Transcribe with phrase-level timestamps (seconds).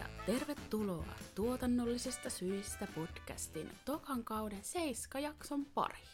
[0.00, 6.08] ja tervetuloa tuotannollisista syistä podcastin tokan kauden seiskajakson pariin.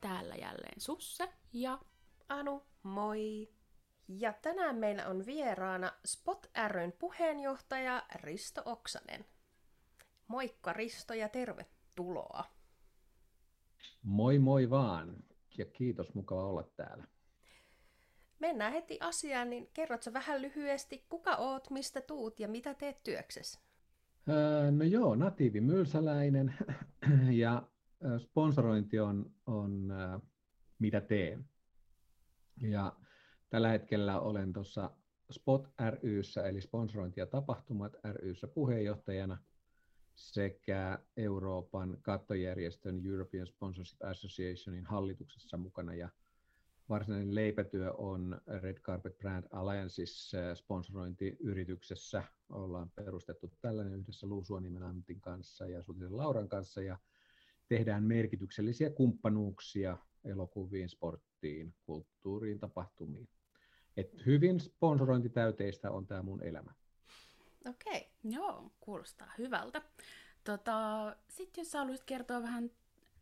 [0.00, 1.78] Täällä jälleen Susse ja
[2.28, 3.48] Anu, moi!
[4.08, 9.24] Ja tänään meillä on vieraana Spot ryn puheenjohtaja Risto Oksanen.
[10.28, 12.44] Moikka Risto ja tervetuloa!
[14.02, 15.16] Moi moi vaan
[15.58, 17.04] ja kiitos, mukava olla täällä.
[18.40, 23.60] Mennään heti asiaan, niin kerrotko vähän lyhyesti, kuka oot, mistä tuut ja mitä teet työksessä?
[24.70, 26.54] no joo, natiivi mylsäläinen
[27.30, 27.62] ja
[28.18, 29.92] sponsorointi on, on
[30.78, 31.48] mitä teen.
[32.60, 32.96] Ja
[33.50, 34.90] tällä hetkellä olen tuossa
[35.30, 35.68] Spot
[36.02, 39.38] ryssä, eli sponsorointi ja tapahtumat ryssä puheenjohtajana
[40.14, 46.08] sekä Euroopan kattojärjestön European Sponsorship Associationin hallituksessa mukana ja
[46.90, 52.22] varsinainen leipätyö on Red Carpet Brand Alliances sponsorointiyrityksessä.
[52.48, 56.98] Ollaan perustettu tällainen yhdessä Luusuonimen Antin kanssa ja Sutisen Lauran kanssa ja
[57.68, 63.28] tehdään merkityksellisiä kumppanuuksia elokuviin, sporttiin, kulttuuriin, tapahtumiin.
[63.96, 66.74] Et hyvin sponsorointitäyteistä on tämä mun elämä.
[67.68, 69.82] Okei, joo, kuulostaa hyvältä.
[70.44, 72.70] Tota, Sitten jos haluaisit kertoa vähän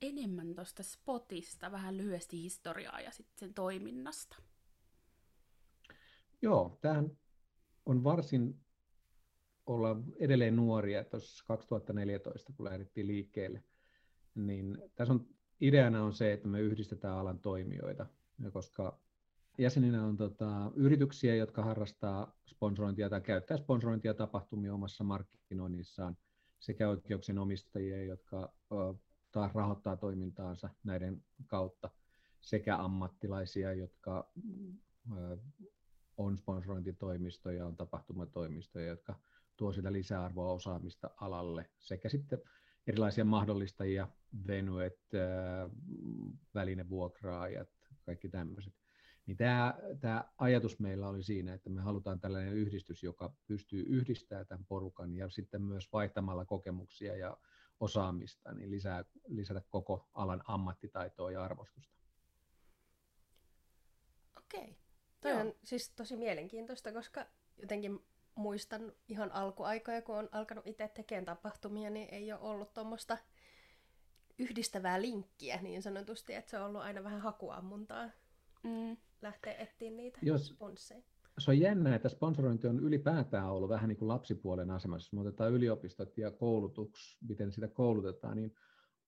[0.02, 4.36] enemmän tuosta spotista, vähän lyhyesti historiaa ja sitten sen toiminnasta.
[6.42, 7.10] Joo, tämähän
[7.86, 8.60] on varsin
[9.66, 11.04] olla edelleen nuoria.
[11.04, 13.64] Tuossa 2014, kun lähdettiin liikkeelle,
[14.34, 15.26] niin tässä on
[15.60, 18.06] ideana on se, että me yhdistetään alan toimijoita,
[18.52, 18.98] koska
[19.58, 26.16] jäseninä on tota, yrityksiä, jotka harrastaa sponsorointia tai käyttää sponsorointia tapahtumia omassa markkinoinnissaan,
[26.58, 28.52] sekä oikeuksien omistajia, jotka
[29.32, 31.90] taas rahoittaa toimintaansa näiden kautta
[32.40, 34.32] sekä ammattilaisia, jotka
[36.16, 39.14] on sponsorointitoimistoja, on tapahtumatoimistoja, jotka
[39.56, 42.42] tuo sitä lisäarvoa osaamista alalle, sekä sitten
[42.86, 44.08] erilaisia mahdollistajia,
[44.46, 44.98] venuet,
[46.54, 47.68] välinevuokraajat,
[48.06, 48.74] kaikki tämmöiset.
[49.26, 54.46] Niin tämä, tämä ajatus meillä oli siinä, että me halutaan tällainen yhdistys, joka pystyy yhdistämään
[54.46, 57.36] tämän porukan ja sitten myös vaihtamalla kokemuksia ja
[57.80, 61.98] osaamista, niin lisää, lisätä koko alan ammattitaitoa ja arvostusta.
[64.38, 64.78] Okei.
[65.20, 71.24] Toi on siis tosi mielenkiintoista, koska jotenkin muistan ihan alkuaikoja, kun on alkanut itse tekemään
[71.24, 73.18] tapahtumia, niin ei ole ollut tuommoista
[74.38, 78.10] yhdistävää linkkiä niin sanotusti, että se on ollut aina vähän hakuammuntaa
[78.62, 78.96] mm.
[79.22, 81.02] lähteä etsiä niitä Jos, sponsseja
[81.38, 85.06] se on jännä, että sponsorointi on ylipäätään ollut vähän niin kuin lapsipuolen asemassa.
[85.06, 88.54] Jos me otetaan yliopistot ja koulutus, miten sitä koulutetaan, niin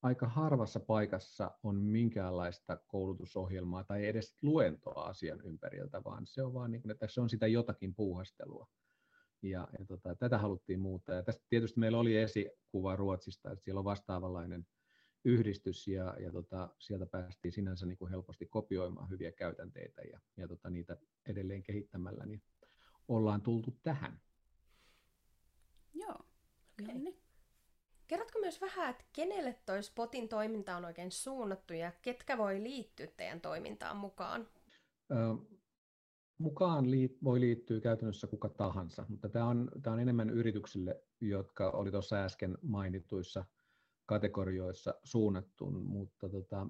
[0.02, 6.70] aika harvassa paikassa on minkäänlaista koulutusohjelmaa tai edes luentoa asian ympäriltä, vaan se on vaan
[6.70, 8.66] niin kuin, että se on sitä jotakin puuhastelua.
[9.42, 11.14] Ja, ja tota, tätä haluttiin muuttaa.
[11.14, 14.66] Ja tästä tietysti meillä oli esikuva Ruotsista, että siellä on vastaavanlainen
[15.24, 20.48] yhdistys ja, ja tota, sieltä päästiin sinänsä niin kuin helposti kopioimaan hyviä käytänteitä ja, ja
[20.48, 22.42] tota, niitä edelleen kehittämällä, niin
[23.08, 24.20] ollaan tultu tähän.
[25.94, 26.14] Joo,
[26.80, 26.98] okay.
[26.98, 27.20] niin.
[28.06, 33.06] Kerrotko myös vähän, että kenelle toi Spotin toiminta on oikein suunnattu ja ketkä voi liittyä
[33.06, 34.48] teidän toimintaan mukaan?
[35.10, 35.14] Ö,
[36.38, 41.70] mukaan liit- voi liittyä käytännössä kuka tahansa, mutta tämä on, tämä on enemmän yrityksille, jotka
[41.70, 43.44] oli tuossa äsken mainituissa–
[44.10, 46.66] kategorioissa suunnattu, mutta tota,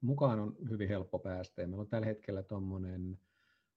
[0.00, 1.62] mukaan on hyvin helppo päästä.
[1.62, 3.18] Ja meillä on tällä hetkellä tuommoinen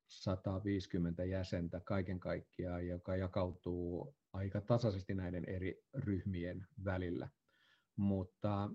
[0.07, 7.29] 150 jäsentä kaiken kaikkiaan, joka jakautuu aika tasaisesti näiden eri ryhmien välillä.
[7.95, 8.69] Mutta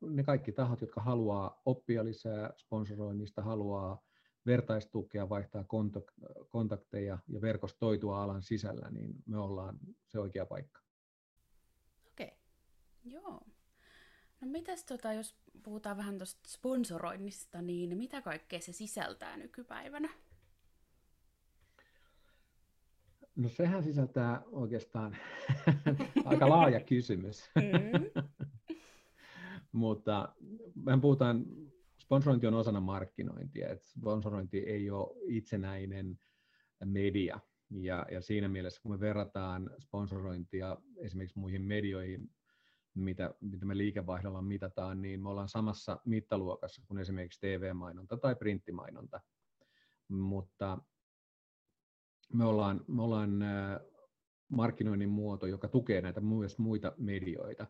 [0.00, 4.02] ne kaikki tahot, jotka haluaa oppia lisää sponsoroinnista, haluaa
[4.46, 5.64] vertaistukea, vaihtaa
[6.48, 10.91] kontakteja ja verkostoitua alan sisällä, niin me ollaan se oikea paikka.
[13.04, 13.40] Joo.
[14.40, 20.08] No mitäs tota, jos puhutaan vähän tuosta sponsoroinnista, niin mitä kaikkea se sisältää nykypäivänä?
[23.36, 25.16] No sehän sisältää oikeastaan
[26.24, 27.50] aika laaja kysymys.
[27.54, 28.22] Mm.
[29.72, 30.34] Mutta
[30.74, 31.44] mehän puhutaan,
[31.98, 36.18] sponsorointi on osana markkinointia, että sponsorointi ei ole itsenäinen
[36.84, 37.40] media.
[37.70, 42.30] Ja, ja siinä mielessä, kun me verrataan sponsorointia esimerkiksi muihin medioihin,
[42.94, 49.20] mitä, mitä me liikevaihdolla mitataan, niin me ollaan samassa mittaluokassa kuin esimerkiksi TV-mainonta tai printtimainonta.
[50.08, 50.78] Mutta
[52.32, 53.30] me ollaan, me ollaan
[54.48, 57.66] markkinoinnin muoto, joka tukee näitä myös muita medioita.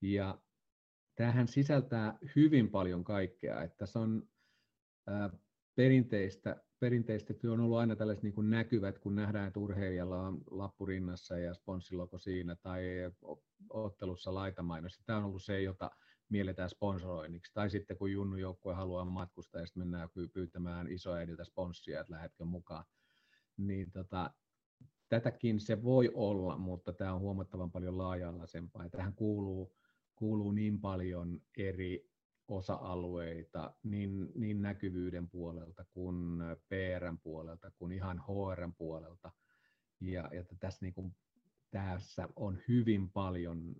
[0.00, 0.38] Ja
[1.14, 3.62] tämähän sisältää hyvin paljon kaikkea.
[3.62, 4.28] Että tässä on
[5.74, 10.86] perinteistä, perinteistä työ on ollut aina tällaiset niin näkyvät, kun nähdään, että urheilijalla on lappu
[10.86, 12.84] rinnassa ja sponssiloko siinä tai
[13.70, 14.98] ottelussa laitamainos.
[15.06, 15.90] Tämä on ollut se, jota
[16.28, 17.54] mielletään sponsoroinniksi.
[17.54, 22.44] Tai sitten kun Junnu joukkue haluaa matkustaa ja sitten mennään pyytämään isoäidiltä sponssia, että lähetkö
[22.44, 22.84] mukaan.
[23.56, 24.30] Niin tota,
[25.08, 27.98] tätäkin se voi olla, mutta tämä on huomattavan paljon.
[28.38, 29.76] Ja tähän kuuluu,
[30.14, 32.07] kuuluu niin paljon eri
[32.48, 39.32] osa-alueita niin, niin näkyvyyden puolelta kuin PRn puolelta kuin ihan HRn puolelta.
[40.00, 41.16] Ja, ja tässä, niin kuin,
[41.70, 43.76] tässä on hyvin paljon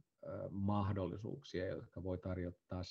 [0.51, 2.83] mahdollisuuksia, jotka voi tarjottaa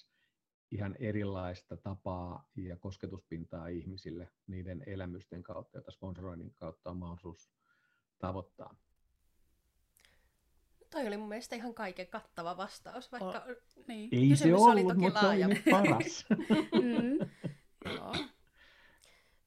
[0.72, 7.52] ihan erilaista tapaa ja kosketuspintaa ihmisille niiden elämysten kautta, joita sponsoroinnin kautta on mahdollisuus
[8.20, 8.76] tavoittaa.
[10.90, 13.56] Toi oli mun mielestä ihan kaiken kattava vastaus, vaikka o,
[13.88, 14.10] niin.
[14.12, 15.48] Ei se ollut, oli toki mutta laaja.
[15.48, 16.26] se oli paras.
[16.84, 17.30] mm.
[17.96, 18.16] Joo.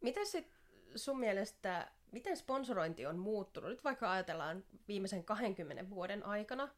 [0.00, 0.52] Miten sit
[0.96, 3.70] sun mielestä, miten sponsorointi on muuttunut?
[3.70, 6.68] Nyt vaikka ajatellaan viimeisen 20 vuoden aikana,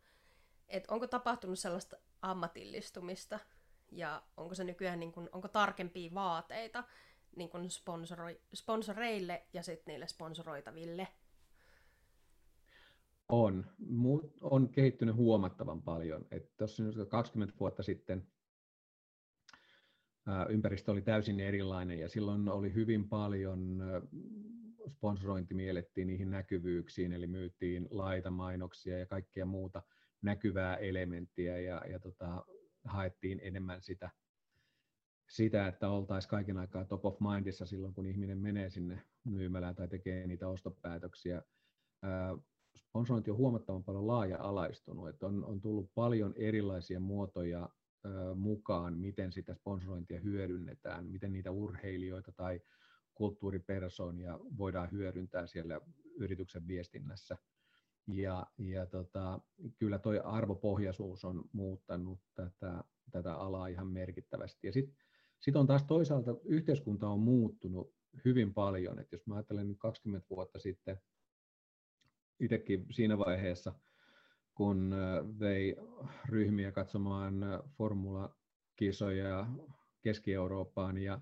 [0.68, 3.38] että onko tapahtunut sellaista ammatillistumista
[3.92, 6.84] ja onko se nykyään niin kun, onko tarkempia vaateita
[7.36, 11.08] niin kun sponsori, sponsoreille ja sitten niille sponsoroitaville–
[13.32, 13.66] on.
[14.40, 16.26] On kehittynyt huomattavan paljon.
[16.56, 18.26] Tuossa 20 vuotta sitten
[20.48, 23.82] ympäristö oli täysin erilainen ja silloin oli hyvin paljon
[24.88, 29.82] sponsorointi miellettiin niihin näkyvyyksiin, eli myytiin laitamainoksia ja kaikkea muuta
[30.22, 32.44] näkyvää elementtiä ja, ja tota,
[32.84, 34.10] haettiin enemmän sitä,
[35.30, 39.88] sitä, että oltaisiin kaiken aikaa top of mindissa silloin, kun ihminen menee sinne myymälään tai
[39.88, 41.42] tekee niitä ostopäätöksiä
[42.76, 47.68] sponsorointi on huomattavan paljon laaja-alaistunut, että on, on tullut paljon erilaisia muotoja
[48.06, 52.60] ö, mukaan, miten sitä sponsorointia hyödynnetään, miten niitä urheilijoita tai
[53.14, 55.80] kulttuuripersonia voidaan hyödyntää siellä
[56.16, 57.36] yrityksen viestinnässä.
[58.08, 59.40] Ja, ja tota,
[59.78, 64.66] kyllä tuo arvopohjaisuus on muuttanut tätä, tätä alaa ihan merkittävästi.
[64.66, 64.96] Ja sitten
[65.40, 68.98] sit on taas toisaalta yhteiskunta on muuttunut hyvin paljon.
[68.98, 71.00] Et jos mä ajattelen nyt 20 vuotta sitten,
[72.42, 73.74] itsekin siinä vaiheessa,
[74.54, 74.94] kun
[75.40, 75.76] vei
[76.28, 77.34] ryhmiä katsomaan
[77.78, 79.46] formula-kisoja
[80.02, 81.20] Keski-Eurooppaan ja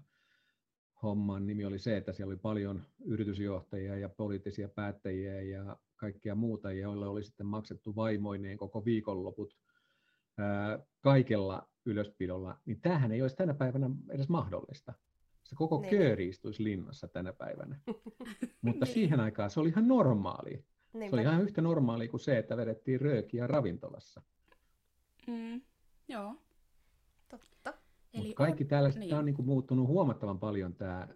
[1.02, 6.72] homman nimi oli se, että siellä oli paljon yritysjohtajia ja poliittisia päättäjiä ja kaikkea muuta,
[6.72, 9.56] joille oli sitten maksettu vaimoineen koko viikonloput
[11.00, 14.92] kaikella ylöspidolla, niin tämähän ei olisi tänä päivänä edes mahdollista.
[15.44, 15.90] Se koko niin.
[15.90, 17.80] kööri istuisi linnassa tänä päivänä.
[18.62, 18.94] Mutta niin.
[18.94, 20.64] siihen aikaan se oli ihan normaali.
[20.92, 21.16] Niinpä.
[21.16, 24.22] Se oli ihan yhtä normaali kuin se, että vedettiin röökiä ravintolassa.
[25.26, 25.62] Mm,
[26.08, 26.34] joo.
[27.28, 27.74] Totta.
[28.14, 29.10] Eli kaikki tällaiset, niin.
[29.10, 31.08] tämä on niin kuin muuttunut huomattavan paljon tämä,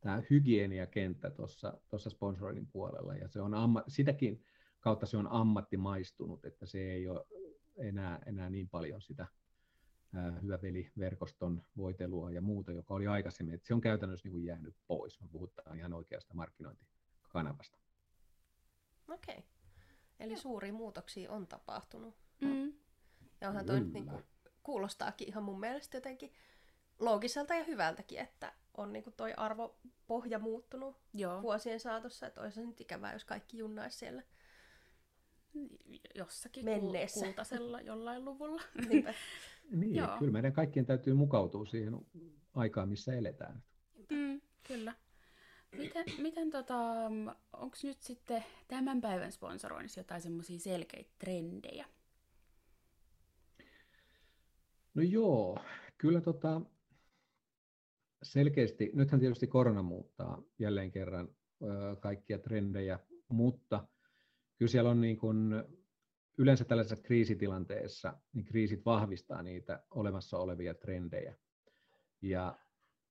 [0.00, 4.44] tämä hygieniakenttä tuossa sponsoroinnin puolella, ja se on amma, sitäkin
[4.80, 7.26] kautta se on ammattimaistunut, että se ei ole
[7.76, 9.26] enää, enää niin paljon sitä
[10.42, 13.54] hyväveliverkoston voitelua ja muuta, joka oli aikaisemmin.
[13.54, 15.20] Että se on käytännössä niin kuin jäänyt pois.
[15.20, 17.78] Me puhutaan ihan oikeasta markkinointikanavasta.
[19.10, 19.34] Okei.
[19.34, 19.50] Okay.
[20.20, 22.14] Eli suuria muutoksia on tapahtunut.
[22.40, 22.72] Mm.
[23.40, 24.24] Ja onhan toi nyt niin kuin,
[24.62, 26.32] kuulostaakin ihan mun mielestä jotenkin
[26.98, 31.42] loogiselta ja hyvältäkin, että on niin kuin toi arvopohja muuttunut Joo.
[31.42, 34.22] vuosien saatossa, että olisi nyt ikävää, jos kaikki junnaisi siellä
[36.14, 37.26] jossakin menneessä.
[37.26, 38.62] kultasella jollain luvulla.
[39.70, 40.18] niin, Joo.
[40.18, 42.06] kyllä meidän kaikkien täytyy mukautua siihen
[42.54, 43.62] aikaan, missä eletään.
[44.10, 44.94] Mm, kyllä.
[45.76, 46.80] Miten, miten tota,
[47.52, 51.86] onko nyt sitten tämän päivän sponsoroinnissa jotain semmoisia selkeitä trendejä?
[54.94, 55.58] No joo,
[55.98, 56.60] kyllä tota,
[58.22, 61.28] selkeästi, nythän tietysti korona muuttaa jälleen kerran
[61.62, 62.98] ö, kaikkia trendejä,
[63.28, 63.88] mutta
[64.58, 65.52] kyllä siellä on niin kuin,
[66.38, 71.34] yleensä tällaisessa kriisitilanteessa, niin kriisit vahvistaa niitä olemassa olevia trendejä.
[72.22, 72.58] Ja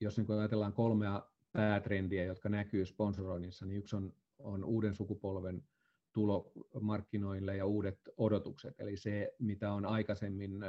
[0.00, 5.62] jos niin ajatellaan kolmea päätrendiä, jotka näkyy sponsoroinnissa, niin yksi on, on uuden sukupolven
[6.12, 8.80] tulo markkinoille ja uudet odotukset.
[8.80, 10.60] Eli se, mitä on aikaisemmin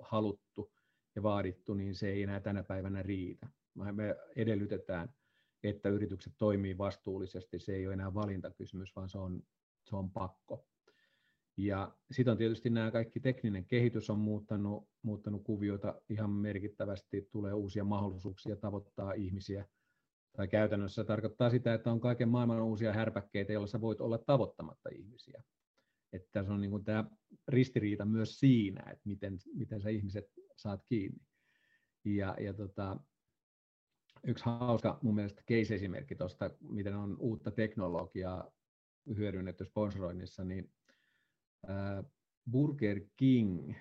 [0.00, 0.72] haluttu
[1.14, 3.48] ja vaadittu, niin se ei enää tänä päivänä riitä.
[3.74, 5.14] Me edellytetään,
[5.62, 7.58] että yritykset toimii vastuullisesti.
[7.58, 9.42] Se ei ole enää valintakysymys, vaan se on,
[9.84, 10.66] se on pakko.
[11.56, 17.52] Ja sitten on tietysti nämä kaikki tekninen kehitys on muuttanut, muuttanut kuviota ihan merkittävästi, tulee
[17.52, 19.64] uusia mahdollisuuksia tavoittaa ihmisiä–
[20.36, 24.88] tai käytännössä tarkoittaa sitä, että on kaiken maailman uusia härpäkkeitä, joilla sä voit olla tavoittamatta
[24.88, 25.42] ihmisiä.
[26.12, 27.04] Että se on niin kuin tämä
[27.48, 30.24] ristiriita myös siinä, että miten, miten sä ihmiset
[30.56, 31.20] saat kiinni.
[32.04, 32.96] Ja, ja tota,
[34.26, 38.50] yksi hauska mun mielestä case-esimerkki tuosta, miten on uutta teknologiaa
[39.16, 40.72] hyödynnetty sponsoroinnissa, niin
[42.50, 43.74] Burger King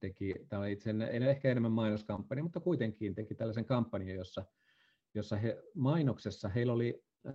[0.00, 0.94] teki, tämä oli itse
[1.30, 4.44] ehkä enemmän mainoskampanja, mutta kuitenkin teki tällaisen kampanjan, jossa,
[5.16, 7.32] jossa he, mainoksessa heillä oli äh,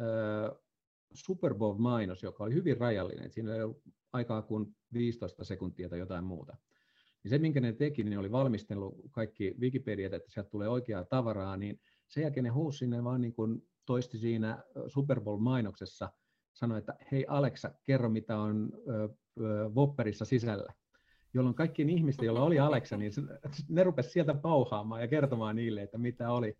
[1.14, 3.32] Super Bowl-mainos, joka oli hyvin rajallinen.
[3.32, 3.84] Siinä ollut
[4.14, 6.58] aikaa kuin 15 sekuntia tai jotain muuta.
[7.24, 11.58] Niin se, minkä ne teki, niin oli valmistellut kaikki Wikipediat, että sieltä tulee oikeaa tavaraa,
[11.58, 16.10] niin sen jälkeen ne huusi sinne vaan niin kuin toisti siinä Super Bowl-mainoksessa,
[16.54, 18.72] sanoi, että hei Alexa, kerro mitä on
[19.76, 20.74] Whopperissa sisällä.
[21.34, 23.12] Jolloin kaikkien ihmisten, joilla oli Alexa, niin
[23.70, 26.58] ne rupesivat sieltä pauhaamaan ja kertomaan niille, että mitä oli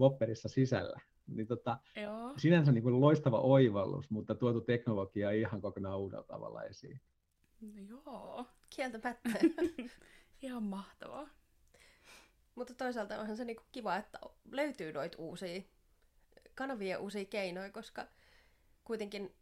[0.00, 1.00] Whopperissa sisällä.
[1.26, 2.34] Niin tota, Joo.
[2.36, 7.00] sinänsä niin kuin loistava oivallus, mutta tuotu teknologia ihan kokonaan uudella tavalla esiin.
[7.60, 8.46] No joo.
[8.70, 9.30] Kieltämättä.
[10.42, 11.28] ihan mahtavaa.
[12.54, 14.18] Mutta toisaalta onhan se niinku kiva, että
[14.50, 15.62] löytyy noita uusia
[16.54, 18.06] kanavia ja uusia keinoja, koska
[18.84, 19.34] kuitenkin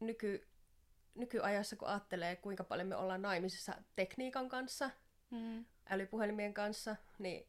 [0.00, 0.46] nyky,
[1.14, 4.90] nykyajassa, kun ajattelee, kuinka paljon me ollaan naimisissa tekniikan kanssa,
[5.30, 5.64] mm.
[5.90, 7.46] älypuhelimien kanssa, niin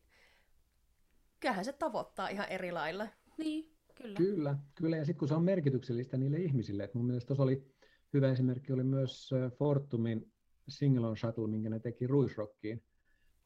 [1.43, 3.07] kyllähän se tavoittaa ihan eri lailla.
[3.37, 4.17] Niin, kyllä.
[4.17, 4.97] Kyllä, kyllä.
[4.97, 7.73] ja sitten kun se on merkityksellistä niille ihmisille, että mun mielestä tuossa oli
[8.13, 10.31] hyvä esimerkki oli myös Fortumin
[10.67, 12.83] Single on Shuttle, minkä ne teki Ruisrockiin.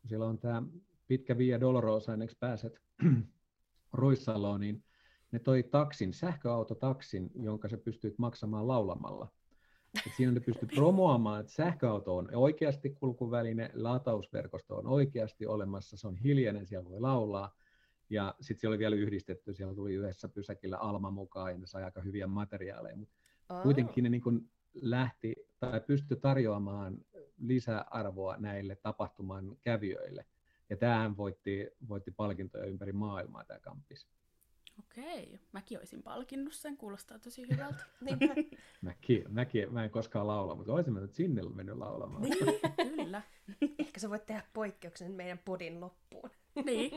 [0.05, 0.63] Siellä on tämä
[1.07, 2.81] pitkä Via Dolorosa, ennen pääset
[3.93, 4.83] Ruissaloon, niin
[5.31, 9.31] ne toi taksin, sähköautotaksin, jonka se pystyt maksamaan laulamalla.
[10.05, 16.07] Et siinä ne pystyt promoamaan, että sähköauto on oikeasti kulkuväline, latausverkosto on oikeasti olemassa, se
[16.07, 17.55] on hiljainen, siellä voi laulaa.
[18.09, 21.83] Ja sitten siellä oli vielä yhdistetty, siellä tuli yhdessä pysäkillä Alma mukaan ja ne sai
[21.83, 22.95] aika hyviä materiaaleja.
[22.95, 23.15] Mutta
[23.49, 23.63] oh.
[23.63, 24.49] kuitenkin ne niin kun
[24.81, 26.97] lähti tai pystyi tarjoamaan
[27.37, 30.25] lisäarvoa näille tapahtuman kävijöille.
[30.69, 34.07] Ja tämähän voitti, voitti palkintoja ympäri maailmaa tämä kampis.
[34.79, 37.83] Okei, mäkin olisin palkinnut sen, kuulostaa tosi hyvältä.
[38.01, 38.17] niin,
[38.81, 42.21] mäkin, mäkin, mä en koskaan laula, mutta olisin mennyt sinne mennyt laulamaan.
[42.21, 42.35] Niin,
[42.95, 43.21] kyllä.
[43.79, 46.29] Ehkä sä voit tehdä poikkeuksen meidän podin loppuun.
[46.65, 46.91] Niin.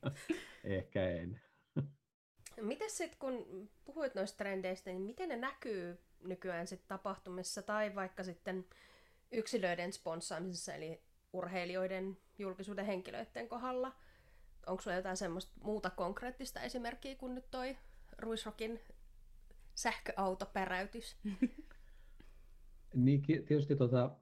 [0.64, 1.40] Ehkä en.
[2.60, 8.24] Miten sitten, kun puhuit noista trendeistä, niin miten ne näkyy nykyään sit tapahtumissa tai vaikka
[8.24, 8.64] sitten
[9.32, 11.02] yksilöiden sponssaamisessa, eli
[11.32, 13.92] urheilijoiden, julkisuuden henkilöiden kohdalla?
[14.66, 17.76] Onko sulla jotain semmoista muuta konkreettista esimerkkiä kuin nyt toi
[18.18, 18.80] Ruisrokin
[19.74, 21.16] sähköautopäräytys?
[22.94, 24.16] niin, tietysti tota,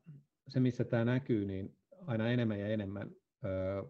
[0.49, 3.11] se, missä tämä näkyy, niin aina enemmän ja enemmän
[3.45, 3.83] öö,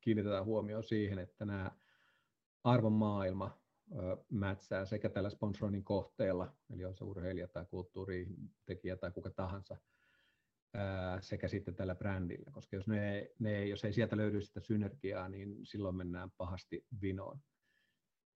[0.00, 1.70] kiinnitetään huomioon siihen, että nämä
[2.64, 3.60] arvomaailma
[4.30, 9.76] mätsää sekä tällä sponsoroinnin kohteella, eli on se urheilija tai kulttuuritekijä tai kuka tahansa,
[11.20, 15.66] sekä sitten tällä brändillä, koska jos, ne, ne, jos ei sieltä löydy sitä synergiaa, niin
[15.66, 17.40] silloin mennään pahasti vinoon.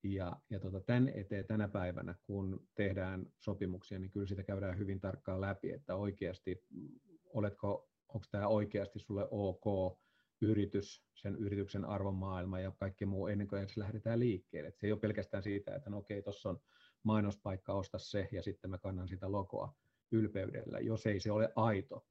[0.03, 5.01] Ja, ja tota, tämän eteen tänä päivänä, kun tehdään sopimuksia, niin kyllä sitä käydään hyvin
[5.01, 6.63] tarkkaan läpi, että oikeasti,
[7.25, 9.99] oletko, onko tämä oikeasti sulle ok
[10.41, 14.69] yritys, sen yrityksen arvomaailma ja kaikki muu ennen kuin edes lähdetään liikkeelle.
[14.69, 16.61] Et se ei ole pelkästään siitä, että no okei, tuossa on
[17.03, 19.75] mainospaikka, osta se ja sitten mä kannan sitä logoa
[20.13, 22.07] ylpeydellä, jos ei se ole aito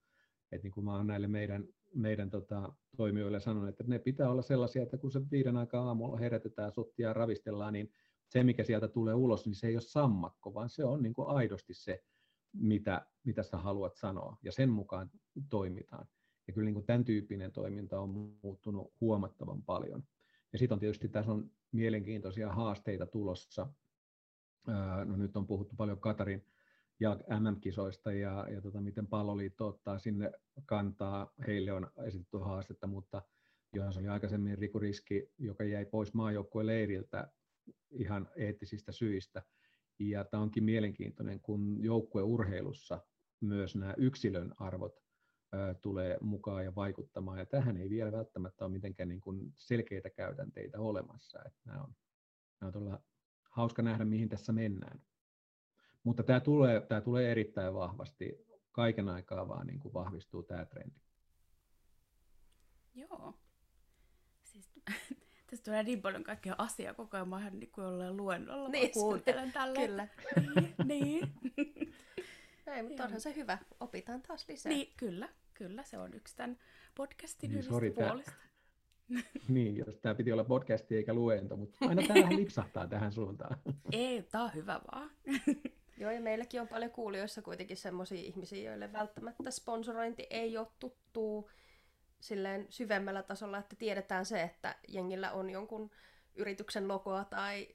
[0.55, 4.41] että niin kuin mä oon näille meidän, meidän tota, toimijoille sanonut, että ne pitää olla
[4.41, 7.91] sellaisia, että kun se viiden aikaa aamulla herätetään, suttia ja ravistellaan, niin
[8.29, 11.27] se, mikä sieltä tulee ulos, niin se ei ole sammakko, vaan se on niin kuin
[11.27, 12.03] aidosti se,
[12.53, 15.11] mitä, mitä sä haluat sanoa, ja sen mukaan
[15.49, 16.07] toimitaan.
[16.47, 18.09] Ja kyllä niin kuin tämän tyyppinen toiminta on
[18.43, 20.03] muuttunut huomattavan paljon.
[20.53, 23.67] Ja sitten on tietysti tässä on mielenkiintoisia haasteita tulossa.
[25.05, 26.45] No nyt on puhuttu paljon Katarin
[26.99, 30.31] ja MM-kisoista ja, ja tota, miten palloliitto ottaa sinne
[30.65, 31.33] kantaa.
[31.47, 33.21] Heille on esitetty haastetta, mutta
[33.73, 37.31] johon se oli aikaisemmin Riku Riski, joka jäi pois maajoukkueen leiriltä
[37.91, 39.43] ihan eettisistä syistä.
[39.99, 43.01] Ja tämä onkin mielenkiintoinen, kun joukkueurheilussa
[43.41, 45.03] myös nämä yksilön arvot
[45.81, 47.39] tulee mukaan ja vaikuttamaan.
[47.39, 51.39] Ja tähän ei vielä välttämättä ole mitenkään niin kuin selkeitä käytänteitä olemassa.
[51.45, 51.95] Että nämä on,
[52.61, 53.01] nämä on todella
[53.43, 55.01] hauska nähdä, mihin tässä mennään.
[56.03, 60.99] Mutta tämä tulee, tämä tulee erittäin vahvasti, kaiken aikaa vaan niin kuin vahvistuu tämä trendi.
[62.95, 63.33] Joo.
[64.43, 64.71] Siis,
[65.49, 69.51] tässä tulee niin paljon kaikkea asiaa koko ajan, mä niin kuin ollaan luennolla, niin, kuuntelen
[69.51, 69.79] tällä.
[69.79, 70.07] Kyllä.
[70.61, 71.33] Niin, niin.
[72.67, 73.57] Ei, mutta onhan se hyvä.
[73.79, 74.69] Opitaan taas lisää.
[74.69, 75.29] Niin, kyllä.
[75.53, 76.57] Kyllä, se on yksi tämän
[76.95, 78.31] podcastin niin, sorry, puolista.
[78.31, 79.21] Tämä...
[79.47, 83.57] niin, jos tämä piti olla podcasti eikä luento, mutta aina tämä vähän lipsahtaa tähän suuntaan.
[83.91, 85.11] Ei, tämä on hyvä vaan.
[85.97, 91.49] Joo, ja meilläkin on paljon kuulijoissa kuitenkin semmoisia ihmisiä, joille välttämättä sponsorointi ei ole tuttuu
[92.19, 95.91] silleen syvemmällä tasolla, että tiedetään se, että jengillä on jonkun
[96.35, 97.67] yrityksen logoa tai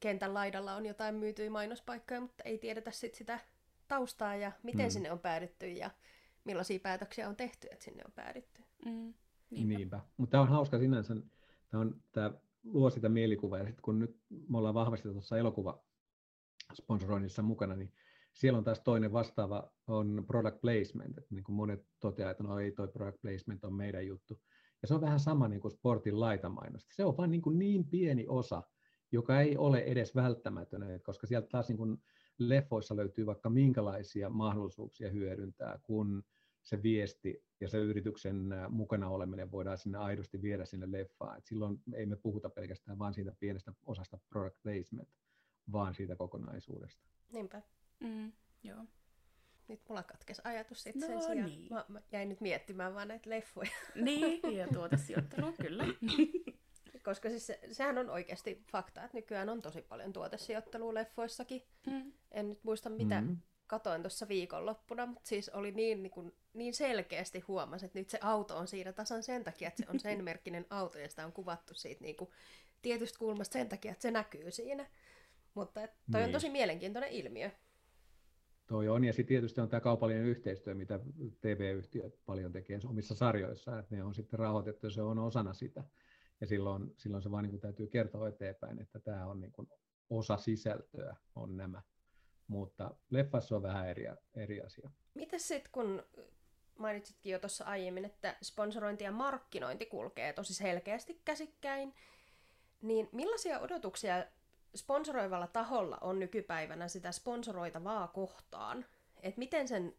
[0.00, 3.40] kentän laidalla on jotain myytyjä mainospaikkoja, mutta ei tiedetä sit sitä
[3.88, 4.90] taustaa ja miten mm.
[4.90, 5.90] sinne on päädytty ja
[6.44, 8.62] millaisia päätöksiä on tehty, että sinne on päädytty.
[8.84, 9.14] Mm.
[9.50, 9.76] Niinpä.
[9.78, 10.00] Niinpä.
[10.16, 11.16] Mutta tämä on hauska sinänsä.
[11.70, 12.32] Tämä, on, tämä
[12.64, 13.58] luo sitä mielikuvaa.
[13.58, 14.16] Ja sitten kun nyt
[14.48, 15.84] me ollaan vahvasti tuossa elokuva
[16.74, 17.92] sponsoroinnissa mukana, niin
[18.32, 21.18] siellä on taas toinen vastaava, on product placement.
[21.18, 24.40] Että niin kuin monet toteaa, että no ei toi product placement on meidän juttu.
[24.82, 26.94] Ja se on vähän sama niin kuin sportin laitamainosta.
[26.94, 28.62] Se on vain niin, kuin niin pieni osa,
[29.12, 32.02] joka ei ole edes välttämätön, koska sieltä taas niin kuin
[32.38, 36.24] leffoissa löytyy vaikka minkälaisia mahdollisuuksia hyödyntää, kun
[36.62, 38.36] se viesti ja se yrityksen
[38.68, 41.38] mukana oleminen voidaan sinne aidosti viedä sinne leffaan.
[41.38, 45.08] Et silloin ei me puhuta pelkästään vain siitä pienestä osasta product placement,
[45.72, 47.02] vaan siitä kokonaisuudesta.
[47.32, 47.62] Niinpä.
[48.00, 48.84] Mm, joo.
[49.68, 51.50] Nyt mulla katkesi ajatus sitten no, sen sijaan.
[51.50, 51.72] Niin.
[51.74, 53.70] Mä, mä jäin nyt miettimään vaan näitä leffoja.
[53.94, 55.84] Niin, ja tuotesijoittelua, kyllä.
[57.04, 61.62] Koska siis se, sehän on oikeasti fakta, että nykyään on tosi paljon tuotesijoittelua leffoissakin.
[61.86, 62.12] Mm.
[62.30, 63.36] En nyt muista mitä mm.
[63.66, 68.18] katoin tuossa viikonloppuna, mutta siis oli niin, niin, kuin, niin selkeästi huomasi, että nyt se
[68.20, 71.32] auto on siinä tasan sen takia, että se on sen merkkinen auto ja sitä on
[71.32, 72.30] kuvattu siitä niin kuin
[72.82, 74.86] tietystä kulmasta sen takia, että se näkyy siinä.
[75.54, 76.24] Mutta toi niin.
[76.24, 77.50] on tosi mielenkiintoinen ilmiö.
[78.66, 81.00] Toi on, ja sitten tietysti on tämä kaupallinen yhteistyö, mitä
[81.40, 85.84] TV-yhtiöt paljon tekee omissa sarjoissaan, että ne on sitten rahoitettu, ja se on osana sitä.
[86.42, 89.68] Ja silloin, silloin se vaan niin täytyy kertoa eteenpäin, että tämä on niin kuin
[90.10, 91.82] osa sisältöä, on nämä.
[92.46, 94.90] Mutta leffassa on vähän eri, eri asia.
[95.14, 96.02] Miten sitten, kun
[96.78, 101.94] mainitsitkin jo tuossa aiemmin, että sponsorointi ja markkinointi kulkee tosi selkeästi käsikkäin,
[102.82, 104.24] niin millaisia odotuksia
[104.74, 108.86] sponsoroivalla taholla on nykypäivänä sitä sponsoroitavaa kohtaan?
[109.20, 109.94] Et miten sen,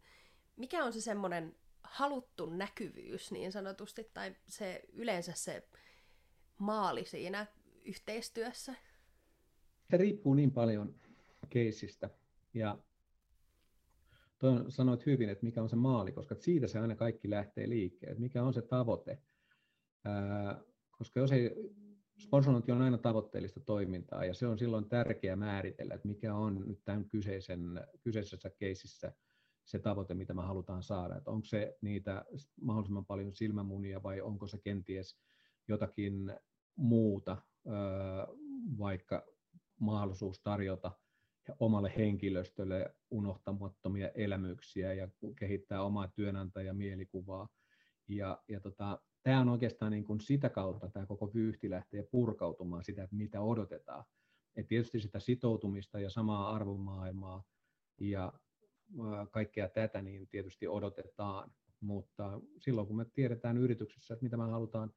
[0.56, 5.68] mikä on se semmoinen haluttu näkyvyys niin sanotusti, tai se yleensä se
[6.58, 7.46] maali siinä
[7.84, 8.74] yhteistyössä?
[9.90, 10.94] Se riippuu niin paljon
[11.50, 12.10] keisistä.
[12.54, 12.78] Ja
[14.38, 18.20] toi sanoit hyvin, että mikä on se maali, koska siitä se aina kaikki lähtee liikkeelle.
[18.20, 19.18] Mikä on se tavoite?
[20.04, 21.50] Ää, koska jos ei,
[22.18, 26.80] sponsorointi on aina tavoitteellista toimintaa ja se on silloin tärkeää määritellä, että mikä on nyt
[26.84, 27.60] tämän kyseisen,
[28.02, 29.12] kyseisessä keisissä
[29.64, 31.16] se tavoite, mitä me halutaan saada.
[31.16, 32.24] Että onko se niitä
[32.60, 35.18] mahdollisimman paljon silmämunia vai onko se kenties
[35.68, 36.32] jotakin
[36.76, 37.36] muuta,
[38.78, 39.26] vaikka
[39.80, 40.92] mahdollisuus tarjota
[41.60, 47.48] omalle henkilöstölle unohtamattomia elämyksiä ja kehittää omaa työnantajamielikuvaa.
[48.08, 52.84] Ja, ja tota, tämä on oikeastaan niin kuin sitä kautta tämä koko vyyhti lähtee purkautumaan
[52.84, 54.04] sitä, että mitä odotetaan.
[54.56, 57.44] Et tietysti sitä sitoutumista ja samaa arvomaailmaa
[58.00, 58.32] ja
[59.30, 64.92] kaikkea tätä niin tietysti odotetaan, mutta silloin kun me tiedetään yrityksessä, että mitä me halutaan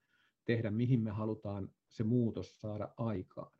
[0.47, 3.51] tehdä, mihin me halutaan se muutos saada aikaan,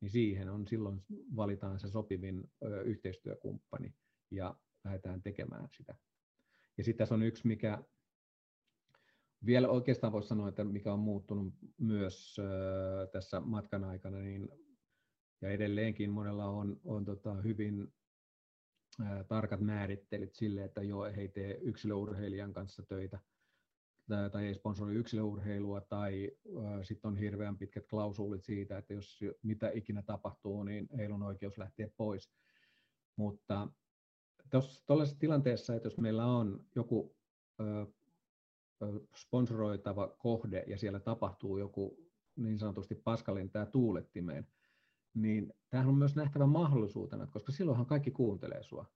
[0.00, 1.02] niin siihen on silloin
[1.36, 2.50] valitaan se sopivin
[2.84, 3.94] yhteistyökumppani
[4.30, 4.54] ja
[4.84, 5.94] lähdetään tekemään sitä.
[6.78, 7.84] Ja sitten tässä on yksi, mikä
[9.46, 12.36] vielä oikeastaan voisi sanoa, että mikä on muuttunut myös
[13.12, 14.48] tässä matkan aikana, niin,
[15.40, 17.94] ja edelleenkin monella on, on tota hyvin
[19.28, 23.20] tarkat määrittelyt sille, että joo, he tee yksilöurheilijan kanssa töitä,
[24.32, 26.30] tai ei sponsori yksilöurheilua, tai
[26.82, 31.58] sitten on hirveän pitkät klausuulit siitä, että jos mitä ikinä tapahtuu, niin heillä on oikeus
[31.58, 32.32] lähteä pois.
[33.16, 33.68] Mutta
[34.86, 37.16] tuollaisessa tilanteessa, että jos meillä on joku
[37.60, 37.86] ö,
[39.16, 44.46] sponsoroitava kohde ja siellä tapahtuu joku niin sanotusti paskalin tämä tuulettimeen,
[45.14, 48.95] niin tämähän on myös nähtävä mahdollisuutena, koska silloinhan kaikki kuuntelee sinua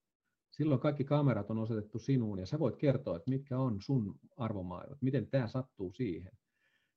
[0.50, 5.02] silloin kaikki kamerat on osoitettu sinuun ja sä voit kertoa, että mitkä on sun arvomaailmat,
[5.02, 6.32] miten tämä sattuu siihen.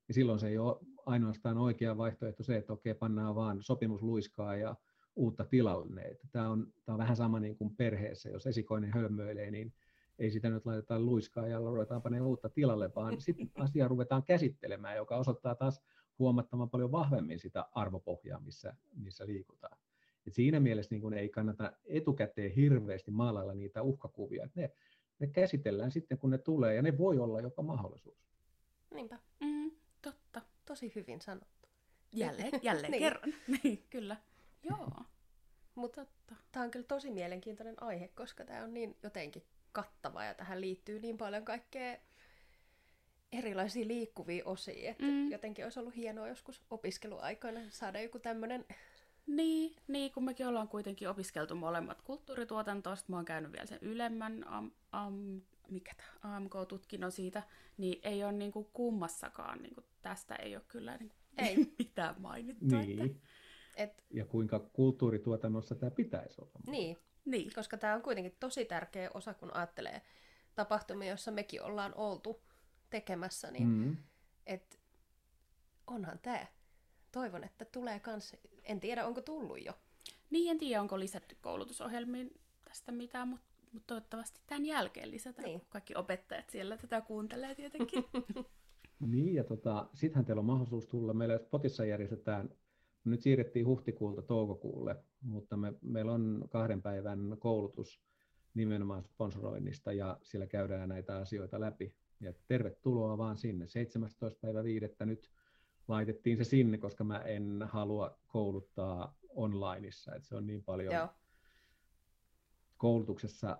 [0.08, 4.76] Ja silloin se ei ole ainoastaan oikea vaihtoehto se, että okei, pannaan vaan sopimusluiskaa ja
[5.16, 6.18] uutta tilalle.
[6.32, 9.74] Tämä on, tämä on vähän sama niin kuin perheessä, jos esikoinen hölmöilee, niin
[10.20, 14.98] ei sitä nyt laiteta luiskaa ja ruvetaan panemaan uutta tilalle, vaan sitten asiaa ruvetaan käsittelemään,
[14.98, 15.82] joka osoittaa taas
[16.20, 19.78] huomattavan paljon vahvemmin sitä arvopohjaa, missä, missä liikutaan.
[20.28, 24.46] Et siinä mielessä niin kun ei kannata etukäteen hirveästi maalailla niitä uhkakuvia.
[24.46, 24.72] Et ne,
[25.20, 28.24] ne käsitellään sitten, kun ne tulee, ja ne voi olla jopa mahdollisuus.
[28.94, 29.20] Niinpä.
[29.40, 30.42] Mm, totta.
[30.66, 31.70] Tosi hyvin sanottu.
[32.12, 33.04] Jälleen, jälleen niin.
[33.04, 33.34] kerran.
[33.64, 34.18] niin, kyllä.
[34.70, 34.92] Joo.
[35.76, 36.06] Mutta
[36.52, 41.00] tämä on kyllä tosi mielenkiintoinen aihe, koska tämä on niin jotenkin kattava ja tähän liittyy
[41.00, 41.98] niin paljon kaikkea
[43.32, 45.32] erilaisia liikkuvia osia, että mm.
[45.32, 48.66] jotenkin olisi ollut hienoa joskus opiskeluaikoina saada joku tämmöinen
[49.28, 54.48] niin, niin, kun mekin ollaan kuitenkin opiskeltu molemmat kulttuurituotantosta, mä oon käynyt vielä sen ylemmän
[54.48, 57.44] am, am, mikä AMK-tutkinnon siitä,
[57.78, 61.74] niin ei ole niinku kummassakaan, niinku, tästä ei ole kyllä niinku ei.
[61.80, 62.80] mitään mainittua.
[62.80, 63.00] Niin.
[63.00, 63.28] Että...
[63.76, 64.04] Et...
[64.14, 66.60] Ja kuinka kulttuurituotannossa tämä pitäisi olla.
[66.68, 67.52] Niin, niin.
[67.56, 70.02] koska tämä on kuitenkin tosi tärkeä osa, kun ajattelee
[70.56, 72.42] tapahtumia, jossa mekin ollaan oltu
[72.90, 73.98] tekemässä, niin mm.
[74.46, 74.80] et
[75.88, 76.46] onhan tämä.
[77.14, 78.36] Toivon, että tulee kans.
[78.64, 79.74] En tiedä, onko tullut jo.
[80.30, 85.62] Niin, en tiedä, onko lisätty koulutusohjelmiin tästä mitään, mutta mut toivottavasti tämän jälkeen lisätään, niin.
[85.70, 88.04] kaikki opettajat siellä tätä kuuntelee tietenkin.
[89.12, 91.14] niin, ja tota, sittenhän teillä on mahdollisuus tulla.
[91.14, 92.50] Meillä Spotissa järjestetään,
[93.04, 98.02] nyt siirrettiin huhtikuulta toukokuulle, mutta me, meillä on kahden päivän koulutus
[98.54, 101.96] nimenomaan sponsoroinnista, ja siellä käydään näitä asioita läpi.
[102.20, 103.68] Ja tervetuloa vaan sinne.
[103.68, 104.40] 17.
[104.42, 105.32] päivä viidettä nyt
[105.88, 111.10] laitettiin se sinne, koska mä en halua kouluttaa onlineissa, että se on niin paljon Joo.
[112.78, 113.58] koulutuksessa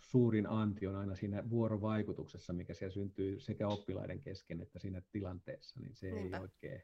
[0.00, 5.80] suurin anti on aina siinä vuorovaikutuksessa, mikä siellä syntyy sekä oppilaiden kesken että siinä tilanteessa,
[5.80, 6.82] niin se ei oikein,